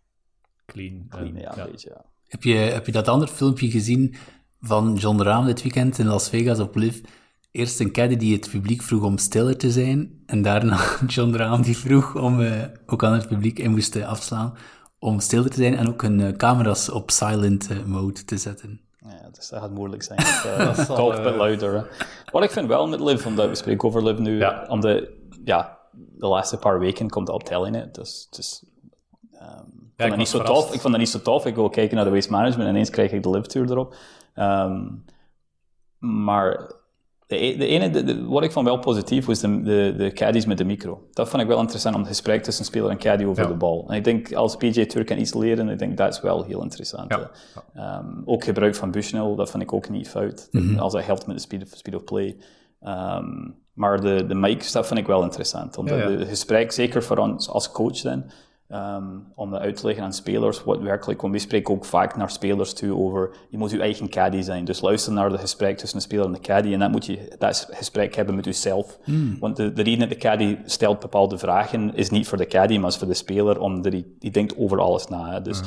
[0.67, 1.07] clean.
[1.09, 2.05] clean ja, een beetje, ja.
[2.27, 4.15] Heb je, heb je dat andere filmpje gezien
[4.61, 7.03] van John Rahm dit weekend in Las Vegas op Live?
[7.59, 10.23] Eerst een caddy die het publiek vroeg om stiller te zijn.
[10.27, 14.55] En daarna John Rahm die vroeg om, uh, ook aan het publiek in moest afslaan,
[14.99, 18.81] om stiller te zijn en ook hun uh, camera's op silent uh, mode te zetten.
[18.99, 20.21] Ja, dus dat gaat moeilijk zijn.
[20.21, 21.89] Uh, Talk bit louder.
[22.33, 24.65] Wat ik vind wel met Live, omdat we spreken over Live nu, ja.
[24.69, 27.95] om de, ja, de laatste paar weken komt al tel in het.
[27.95, 28.65] Dus, dus
[29.33, 30.75] um, ja, ik, vond dat niet zo tof.
[30.75, 31.47] ik vond dat niet zo tof.
[31.47, 33.95] Ik wil kijken naar de waste management en ineens krijg ik de Live Tour erop.
[34.35, 35.05] Um,
[35.99, 36.77] maar
[37.29, 40.47] de, e-, de ene, de, wat ik vond wel positief was de, de, de caddies
[40.47, 41.03] met de micro.
[41.13, 43.49] Dat vond ik wel interessant om het gesprek tussen speler en caddy over ja.
[43.49, 43.85] de bal.
[43.89, 46.63] En ik denk als PJ Tour kan iets leren, ik denk dat is wel heel
[46.63, 47.15] interessant.
[47.75, 47.99] Ja.
[47.99, 50.49] Um, ook gebruik van Bushnell, dat vind ik ook niet fout.
[50.51, 50.79] Mm -hmm.
[50.79, 52.37] Als dat helpt met de speed of, speed of play.
[52.83, 55.79] Um, maar de, de mics, dat vind ik wel interessant.
[55.79, 58.25] Omdat het gesprek, zeker voor ons als coach dan,
[58.69, 59.05] ehm,
[59.35, 60.65] om dat uit te leggen aan spelers.
[60.65, 64.09] Wat werkelijk, want we spreken ook vaak naar spelers toe over, je moet je eigen
[64.09, 64.65] caddy zijn.
[64.65, 67.35] Dus luister naar het gesprek tussen de speler en de caddy en dan moet je
[67.39, 68.99] dat gesprek hebben met jezelf.
[69.41, 72.79] Want de, de reden dat de caddy stelt bepaalde vragen is niet voor de caddy,
[72.79, 75.33] maar is voor de speler, omdat die, die denkt over alles na.
[75.33, 75.43] hè.
[75.43, 75.61] Dus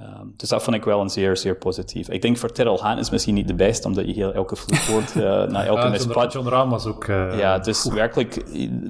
[0.00, 2.08] Ehm, dus dat vond ik wel een zeer, zeer positief.
[2.08, 5.14] Ik denk voor Terrell Haan is misschien niet de beste, omdat je heel elke vloekwoord
[5.16, 5.90] uh, na elke Ja.
[5.96, 7.04] John, John Rahm was ook...
[7.04, 8.44] eh, Ja, dus werkelijk,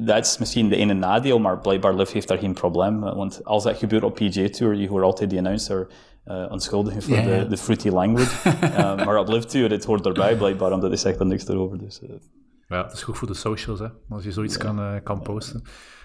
[0.06, 3.04] dat is misschien de ene nadeel, maar blijkbaar Liv heeft daar geen probleem.
[3.06, 5.86] eh, Want als dat gebeurt op PGA Tour, je hoort altijd die announcer
[6.26, 8.48] uh, onschuldigen voor de, de fruity language.
[8.62, 11.78] Uh, maar op Liv Tour, dit hoort erbij blijkbaar, omdat hij zegt er niks erover.
[11.78, 12.00] Dus,
[12.68, 15.62] Ja, het is goed voor de socials, hè, als je zoiets kan, eh, kan posten.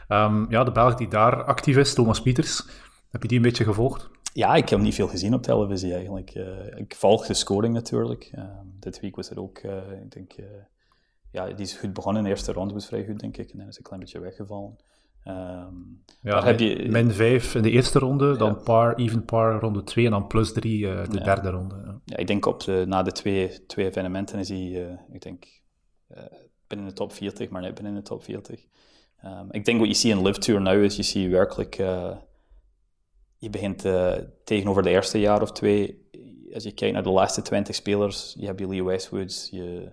[0.07, 2.63] Ehm, ja, de Belg die daar actief is, Thomas Pieters,
[3.11, 4.09] heb je die een beetje gevolgd?
[4.33, 6.35] Ja, ik heb niet veel gezien op televisie eigenlijk.
[6.35, 8.31] Uh, ik volg de scoring natuurlijk.
[8.35, 8.43] Uh,
[8.79, 10.33] dit week was er ook, uh, ik denk,
[11.31, 12.23] ja, die is goed begonnen.
[12.23, 13.51] De eerste ronde was vrij goed, denk ik.
[13.51, 14.75] En dan is een klein beetje weggevallen.
[15.25, 18.53] Um, ja, heb je, min 5 in de eerste ronde, dan ja.
[18.53, 21.23] par, even par ronde 2 en dan plus 3 de ja.
[21.23, 22.01] derde ronde.
[22.05, 22.17] Ja.
[22.17, 25.45] ik denk op de, na de twee, twee evenementen is hij, ik denk,
[26.67, 28.65] binnen de top 40, maar net binnen de top 40.
[29.25, 31.79] Um, ik denk wat je ziet in Live Tour nu is, je ziet werkelijk
[33.39, 34.13] je begint uh,
[34.43, 36.09] tegenover de eerste jaar of twee,
[36.53, 39.91] als je kijkt naar de laatste 20 spelers, je hebt Lee Westwoods, je,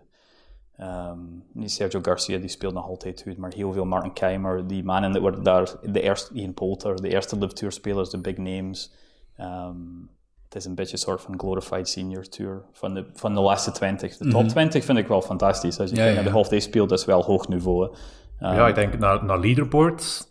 [0.80, 5.12] um, Sergio Garcia, die speelt nog altijd goed, maar heel veel Martin Keimer, die mannen
[5.12, 8.92] die worden daar, de eerste, Ian Poulter, de eerste Live Tour spelers, de big names.
[9.40, 10.10] Um,
[10.44, 13.70] het is een beetje een soort van glorified senior tour van de, van de laatste
[13.70, 14.16] 20.
[14.16, 14.48] De top mm -hmm.
[14.48, 15.80] 20 vind ik wel fantastisch.
[15.80, 16.22] Als je ja, kijkt ja.
[16.22, 17.84] naar de half day speelt, dat is wel hoog niveau.
[17.84, 17.92] Um,
[18.52, 20.28] ja, ik denk naar, naar leaderboard,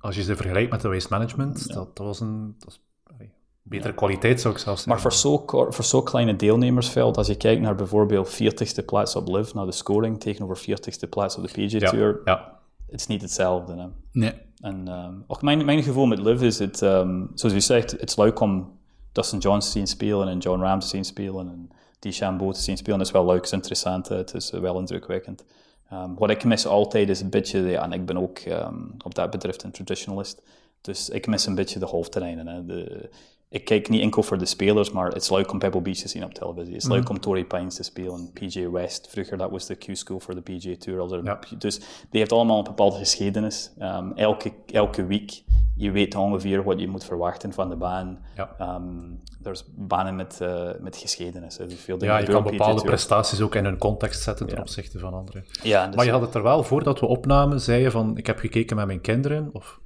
[0.00, 1.74] als je ze vergelijkt met de waste management, ja.
[1.74, 3.30] dat, dat, was een dat was, allee,
[3.62, 3.94] betere ja.
[3.94, 5.02] kwaliteit, zou ik zelfs zeggen.
[5.02, 9.28] Maar voor zo'n voor zo kleine deelnemersveld, als je kijkt naar bijvoorbeeld 40ste plaats op
[9.28, 11.90] Live, naar de scoring tegenover 40ste plaats op de PGA ja.
[11.90, 12.60] Tour, ja.
[12.86, 13.74] het is niet hetzelfde.
[13.76, 13.86] Hè?
[14.12, 14.32] Nee.
[14.60, 18.08] En um, ook mijn, mijn gevoel met Live is, het, um, zoals u zegt, het
[18.08, 18.78] is leuk om
[19.12, 22.76] Dustin Johnson te zien spelen en John Ram te zien spelen en DeChambeau te zien
[22.76, 22.98] spelen.
[22.98, 25.44] Dat is wel leuk, het is interessant, het is wel indrukwekkend.
[25.92, 29.14] Um, wat ik mis altijd is een beetje, ja, en ik ben ook um, op
[29.14, 30.42] dat betreft een traditionalist,
[30.80, 32.46] dus ik mis een beetje de hoofdterreinen.
[32.46, 32.64] Hè.
[32.64, 33.10] De,
[33.48, 36.08] ik kijk niet enkel voor de spelers, maar het is leuk om Pebble Beach te
[36.08, 36.72] zien op televisie.
[36.72, 36.94] Het is mm.
[36.94, 39.08] leuk om Torrey Pines te spelen, PJ West.
[39.08, 41.24] Vroeger, dat was de Q-school voor de PJ Tour.
[41.24, 41.38] Ja.
[41.58, 43.70] Dus die heeft allemaal een bepaalde geschiedenis.
[43.78, 45.42] Um, elke, elke week,
[45.80, 48.18] je weet ongeveer wat je moet verwachten van de baan.
[48.36, 48.74] Ja.
[48.74, 51.58] Um, er is banen met, uh, met geschiedenis.
[51.58, 51.66] Hè.
[51.66, 54.62] Dus veel ja, je kan bepaalde prestaties ook in hun context zetten ten ja.
[54.62, 55.44] opzichte van anderen.
[55.62, 58.26] Ja, dus maar je had het er wel, voordat we opnamen, zei je van, ik
[58.26, 59.80] heb gekeken met mijn kinderen, of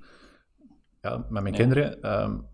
[1.01, 2.21] ja, met mijn kinderen...
[2.23, 2.53] Um,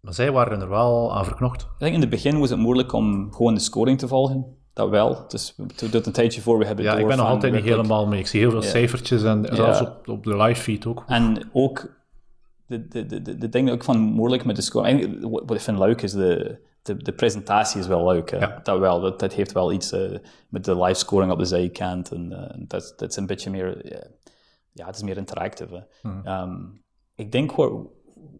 [0.00, 1.62] maar zij waren er wel aan verknocht.
[1.62, 4.56] Ik denk in het begin was het moeilijk om gewoon de scoring te volgen.
[4.72, 5.24] Dat wel.
[5.28, 5.56] Dus
[5.90, 8.20] dat een tijdje voor we hebben Ja, ik ben nog altijd niet helemaal mee.
[8.20, 11.04] Ik zie heel veel cijfertjes en zelfs op, op de live feed ook.
[11.06, 11.88] En ook,
[12.88, 14.86] de, de, de, de, ding dat ik van moeilijk met de score...
[14.86, 18.30] Eigenlijk, wat wat ik vind leuk is, de, de, de presentatie is wel leuk.
[18.30, 18.60] Ja.
[18.62, 20.18] Dat wel, dat, dat heeft wel iets eh,
[20.48, 22.10] met de live scoring op de zijkant.
[22.12, 23.92] En eh, dat, dat is een beetje meer...
[23.92, 24.02] ja,
[24.72, 25.74] ja, het is meer interactive.
[26.02, 26.08] hè.
[26.10, 26.26] Mhm.
[26.26, 26.54] Ehm,
[27.14, 27.52] ik denk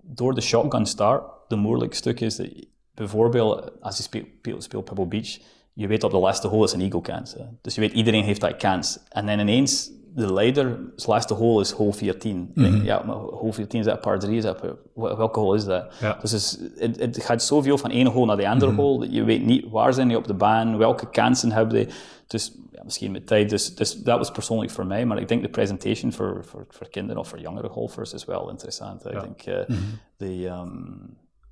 [0.03, 4.85] door de shotgun start de moeilijk stuk is, dat je- bijvoorbeeld als je speelt, speelt,
[4.85, 5.39] Pebble Beach,
[5.73, 7.37] je weet op de laatste hole is een eagle kans.
[7.61, 8.99] Dus je weet iedereen heeft dat kans.
[9.09, 12.51] En dan ineens, de leider, zijn laatste hole is hole 14.
[12.55, 15.57] Ik denk, Ja, maar hole 14 is dat par 3, is dat, wel- welke hole
[15.57, 15.95] is dat?
[16.01, 16.19] Ja.
[16.21, 19.11] Dus het, het, het gaat zoveel van ene hole naar de andere hole.
[19.11, 21.89] Je weet niet waar zijn die op de baan, welke kansen hebben die.
[22.27, 23.51] Dus ja, misschien met tijd.
[23.51, 25.07] Dus, dus dat was persoonlijk voor mij.
[25.07, 28.51] Maar ik denk de presentation voor, voor, voor kinderen of voor jongere golfers is wel
[28.51, 29.05] interessant.
[29.07, 29.77] Ik denk eh,
[30.17, 30.71] de, ehm,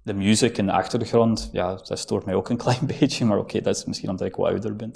[0.02, 3.24] de muziek in de achtergrond, ja, dat stoort mij ook een klein beetje.
[3.24, 4.92] Maar oké, dat is misschien omdat ik wat ouder ben.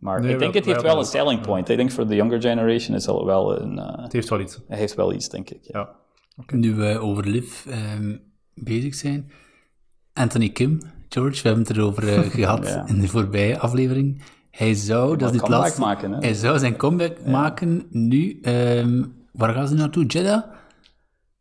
[0.00, 1.68] Maar Nee, ik denk wel- het heeft wel wel een selling point.
[1.68, 3.78] Ik denk voor de younger generation is dat wel een...
[3.78, 4.54] eh, Het heeft wel iets.
[4.68, 5.58] het heeft wel iets, denk ik.
[5.62, 5.88] Ja.
[6.36, 6.56] Ja.
[6.56, 8.16] Nu we over Liv ehm,
[8.54, 9.30] bezig zijn.
[10.12, 12.86] Anthony Kim, George, we hebben het erover eh, gehad Ja.
[12.88, 14.22] in de voorbije aflevering.
[14.50, 18.38] Hij zou, dat is dit laatste, maken, hij zou zijn comeback maken nu.
[18.42, 20.06] ehm, waar gaan ze naartoe?
[20.06, 20.42] Jeddah?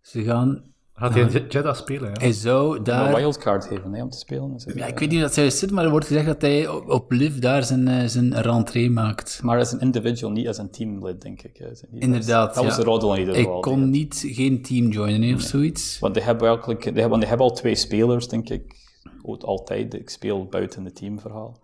[0.01, 0.63] Ze gaan,
[0.99, 2.09] Gaat hij in Jeddah spelen?
[2.09, 2.19] Ja?
[2.19, 3.15] hij zou Een daar...
[3.15, 4.59] wildcard geven hè, om te spelen.
[4.75, 7.11] Ja, ik weet niet dat zou zit, maar er wordt gezegd dat hij op, op
[7.11, 9.39] Liv daar zijn, eh, zijn rentree maakt.
[9.43, 11.59] Maar als een individual, niet als een teamlid, denk ik.
[11.91, 12.79] Inderdaad, Dat was ja.
[12.83, 13.59] de roddel in ieder Hij geval.
[13.59, 15.99] kon niet, geen team joinen of zoiets.
[15.99, 18.87] Want die hebben werkelijk, die hebben, want die hebben al twee spelers, denk ik.
[19.23, 19.93] Ook altijd.
[19.93, 21.59] Ik speel buiten het teamverhaal.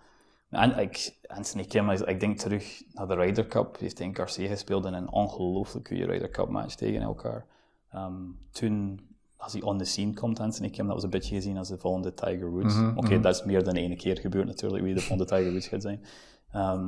[0.50, 3.72] En ik, Anthony Kim, ik denk terug naar de Ryder Cup.
[3.74, 7.46] Die heeft tegen Garcia gespeeld in een ongelooflijk goede Ryder Cup match tegen elkaar.
[7.92, 8.14] Ehm,
[8.52, 9.00] toen,
[9.38, 11.78] als hij on the scene komt, Anthony Kim, dat was een beetje gezien als de
[11.78, 12.76] volgende Tiger Woods.
[12.96, 15.82] Oké, dat is meer dan één keer gebeurd natuurlijk, wie de volgende Tiger Woods gaat
[15.82, 16.02] zijn.
[16.52, 16.84] Ehm,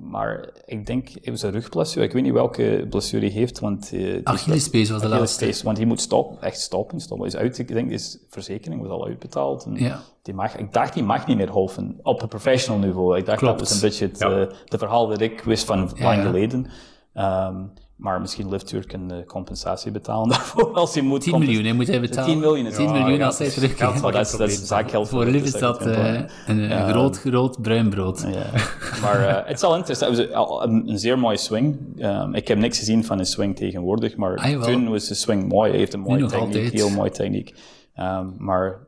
[0.00, 2.04] maar ik denk, het was een rugblessure.
[2.04, 3.92] Ik weet niet welke blessure hij heeft, want...
[3.92, 5.60] Uh, Achillespees was de laatste.
[5.62, 7.00] want hij moet stop, echt stoppen.
[7.00, 7.26] stoppen.
[7.26, 9.64] Is uit, ik denk, is verzekering was al uitbetaald.
[9.64, 10.02] En ja.
[10.22, 13.18] die mag, ik dacht, die mag niet meer golfen op een professional niveau.
[13.18, 13.58] Ik dacht, Klopt.
[13.58, 14.28] dat was een beetje het ja.
[14.64, 16.66] de verhaal dat ik wist van lang geleden.
[17.14, 21.20] Um, maar misschien Liftour kan de compensatie betalen daarvoor als hij moet.
[21.20, 22.30] 10 miljoen, hij moet hij betalen.
[22.30, 24.00] 10 miljoen, 10 miljoen als hij terugkeert.
[24.00, 25.08] dat is, dat is zaakgeld.
[25.08, 28.26] Voor Liv is dat uh, een groot, groot bruin brood.
[28.28, 28.60] Ja.
[29.02, 30.16] maar uh, het is al interessant.
[30.16, 31.78] Het was een, zeer mooie swing.
[31.98, 35.48] Um, ik heb niks gezien van een swing tegenwoordig, maar ah, toen was de swing
[35.48, 35.70] mooi.
[35.70, 36.72] Hij heeft een mooie techniek, altijd.
[36.72, 37.54] heel mooie techniek.
[37.98, 38.83] Um, maar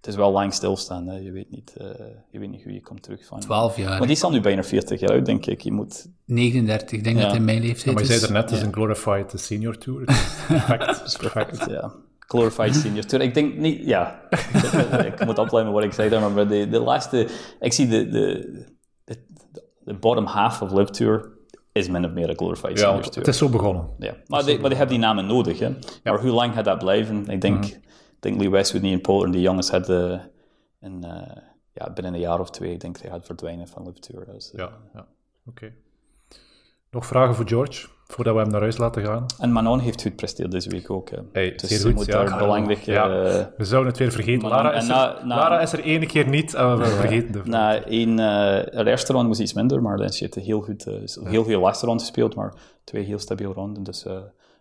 [0.00, 1.06] het is wel lang stilstaan.
[1.06, 1.16] Hè.
[1.16, 1.86] Je, weet niet, uh,
[2.30, 3.40] je weet niet hoe je komt terug van.
[3.40, 3.88] 12 jaar.
[3.88, 5.60] Maar die is al nu bijna 40 jaar oud, denk ik.
[5.60, 6.06] Je moet...
[6.24, 7.22] 39, ik denk Ja.
[7.22, 9.78] dat hij mijn leeftijd Ja, maar je zei er net, het is een glorified senior
[9.78, 10.04] tour.
[10.48, 11.02] Perfect.
[11.04, 11.66] Is perfect.
[11.70, 11.92] Ja.
[12.18, 13.24] Glorified senior tour.
[13.24, 14.20] Ik denk niet, ja.
[15.04, 17.28] ik moet opleiden wat ik zeg daar, maar de, de laatste,
[17.60, 18.50] ik zie de, de,
[19.04, 19.16] de,
[19.84, 21.28] de bottom half of Live Tour
[21.72, 23.16] is min of meer een glorified Ja, senior tour.
[23.18, 23.88] het is zo begonnen.
[23.98, 24.14] Ja.
[24.26, 25.70] Maar, die, maar die hebben die namen nodig, hè.
[26.04, 27.26] Maar hoe lang gaat dat blijven?
[27.26, 27.80] Ik denk, ik
[28.20, 30.30] denk Lee Westwood niet in Polen, die jongens hadden
[30.80, 31.36] een, eh,
[31.72, 34.26] ja, binnen een jaar of twee, ik denk, hij gaat verdwijnen van Live Tour.
[34.32, 35.06] Dus, eh, Ja, ja.
[35.46, 35.72] oké.
[36.90, 39.26] Nog vragen voor George, voordat we hem naar huis laten gaan?
[39.38, 41.10] En Manon heeft goed gepresteerd deze week ook.
[41.10, 41.18] Hè.
[41.32, 42.24] Hey, dus zeer goed, moet ja.
[42.24, 42.78] daar belangrijk...
[42.78, 43.04] ja.
[43.24, 44.48] eh, We zouden het weer vergeten.
[44.48, 47.42] Lara is, er, na- na- Lara is er ene keer niet en we vergeten de
[47.44, 51.44] Na één uh, eerste ronde was iets minder, maar dan heeft heel goed, uh, heel
[51.44, 52.54] veel laatste ronde gespeeld, maar
[52.84, 53.82] twee heel stabiele ronden.
[53.82, 54.06] Dus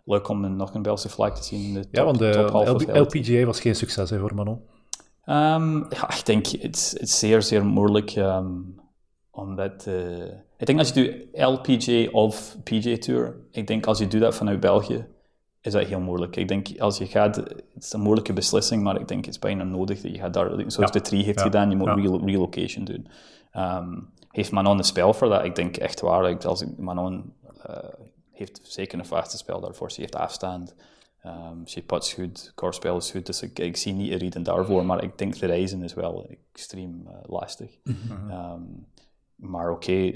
[0.09, 2.99] leuk om een, nog een Belgische flag te zien in de top, Ja, want de.
[2.99, 4.61] LPGA was geen succes hè, voor Manon.
[5.25, 8.75] Um, ja, ik denk het is zeer, zeer moeilijk um,
[9.31, 9.85] omdat.
[9.87, 10.25] Uh,
[10.57, 14.35] ik denk als je doet LPGA of PGA Tour, ik denk als je doet dat
[14.35, 15.05] vanuit België,
[15.61, 16.35] is dat heel moeilijk.
[16.35, 19.39] Ik denk als je gaat, het is een moeilijke beslissing, maar ik denk het is
[19.39, 20.85] bijna nodig dat je gaat daar, zoals Ja.
[20.85, 21.43] de Tree heeft Ja.
[21.45, 21.93] gedaan, je moet Ja.
[21.93, 23.07] relo- relocation doen.
[23.57, 25.43] Um, heeft Manon een spel voor dat?
[25.45, 26.37] Ik denk echt waar.
[26.45, 27.33] Als ik, Manon
[27.69, 27.75] uh,
[28.39, 29.91] heeft zeker een vaste spel daarvoor.
[29.91, 30.75] Ze heeft afstand.
[31.25, 34.85] Um, ze puts goed, korspel is goed, dus ik, ik zie niet een reden daarvoor,
[34.85, 37.77] maar ik denk de reizen is wel extreem uh, lastig.
[38.29, 38.87] Um,
[39.35, 40.11] maar oké,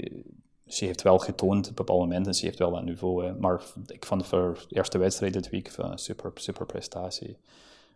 [0.66, 3.34] ze heeft wel getoond op bepaalde momenten, ze heeft wel dat niveau, hè.
[3.34, 7.36] maar ik vond voor de eerste wedstrijd dit week een super, super prestatie.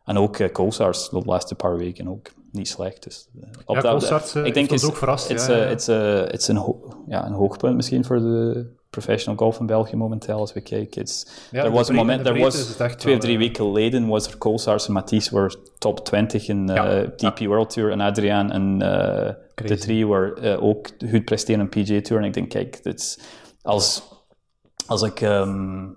[0.05, 3.03] En ook uh, de laatste paar weken ook niet slecht.
[3.03, 5.63] Dus, uh, op Ja, dat- uh, ik denk is- ook verrast, Het is ja, ja,
[6.49, 6.75] een,
[7.07, 11.01] ja, een hoogpunt misschien voor de professional golf in België momenteel, als we kijken.
[11.01, 13.41] Het Ja, er de was een moment, de er was het twee of drie eh,
[13.41, 17.71] weken geleden was er Koolsaars en Mathies were top 20 in uh, Ja, DP World
[17.71, 22.21] Tour en Adriaan en uh, de drie were ook goed presteren in PGA Tour.
[22.21, 23.23] En ik denk, kijk, dit
[23.63, 24.03] als,
[24.87, 25.97] als ik um,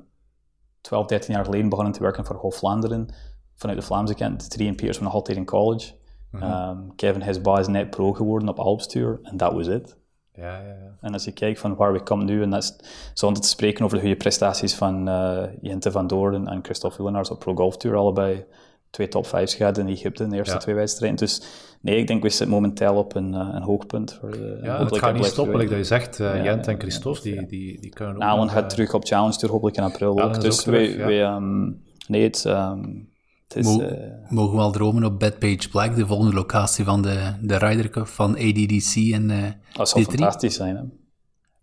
[0.81, 3.13] 12, 13 jaar geleden begon te werken voor Golf Vlaanderen,
[3.55, 5.93] vanuit de Vlaamse kant, drie en Piers waren nog altijd in college.
[6.31, 6.43] Mhm.
[6.43, 9.99] Um, Kevin Hesba is net pro geworden op Alps Tour en dat was it.
[10.35, 10.95] Ja, ja, ja.
[11.01, 12.75] En als je kijkt van waar we komen nu, en dat is
[13.13, 17.29] zonder te spreken over de goede prestaties van uh, Jente van Doorn en Christophe Willenaars
[17.29, 18.45] op Pro Golf Tour, allebei
[18.89, 20.59] twee top 5's gehad in Egypte in de eerste Ja.
[20.59, 21.17] twee wedstrijden.
[21.17, 21.43] Dus
[21.81, 24.13] nee, ik denk we zitten momenteel op een, uh, een hoogpunt.
[24.19, 26.01] Voor, uh, Ja, het gaat niet stoppen, like dat groeien.
[26.01, 26.19] je zegt.
[26.19, 28.21] Uh, Ja, Jent en Christophe, die, die, die kunnen ook...
[28.21, 30.41] Alan nog, gaat eh, terug op Challenge Tour, hopelijk in april Alan ook.
[30.41, 33.20] Dus ook terug, we, we, um, nee, het, um, het
[33.55, 33.65] is...
[33.65, 37.57] Mo- eh, Mogen we al dromen op Badpage Black, de volgende locatie van de, de
[37.57, 40.07] Ryder Cup van ADDC en eh dat zou D3?
[40.07, 40.75] fantastisch zijn.
[40.75, 40.83] Hè?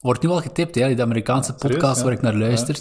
[0.00, 2.04] Wordt nu al getipt, hè, die Amerikaanse podcast ja?
[2.04, 2.78] waar ik naar luister.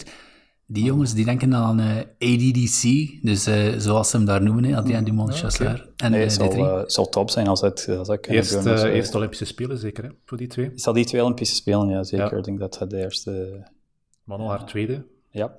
[0.70, 2.84] Die jongens die denken aan eh, ADDC,
[3.22, 5.90] dus eh, zoals ze hem daar noemen, hè, Adrien Dumont Chasseur.
[5.98, 6.80] En Nee, eh, het zal, D3.
[6.80, 10.04] het zal top zijn als dat, als dat kan Eerst, Dus, eerst Olympische Spelen, zeker,
[10.04, 10.72] hè, voor die twee.
[10.76, 12.32] zal die twee Olympische Spelen, ja, zeker.
[12.32, 12.38] Ja.
[12.38, 13.64] Ik denk dat dat de eerste...
[14.24, 15.06] Manon haar tweede.
[15.30, 15.56] Ja.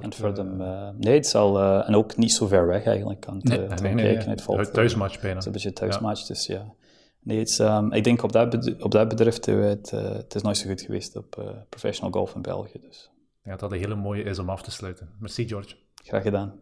[0.00, 2.84] En voor eh, hem, eh, nee, het zal, eh, en ook niet zo ver weg
[2.84, 3.26] eigenlijk.
[3.26, 3.58] Aan het, Nee.
[3.58, 4.18] Nee, te nee, kijken.
[4.18, 4.28] nee.
[4.28, 5.28] Het valt, Thuismatch bijna.
[5.28, 6.74] Het is een beetje thuismatch, dus ja.
[7.26, 10.56] Nee, het is, ehm, ik denk op dat, op dat bedrijf, het, het is nooit
[10.56, 12.80] zo goed geweest op eh, professional golf in België.
[12.80, 13.10] Dus
[13.42, 15.10] Ja, dat dat een hele mooie is om af te sluiten.
[15.18, 15.74] Merci, George.
[15.94, 16.60] graag gedaan.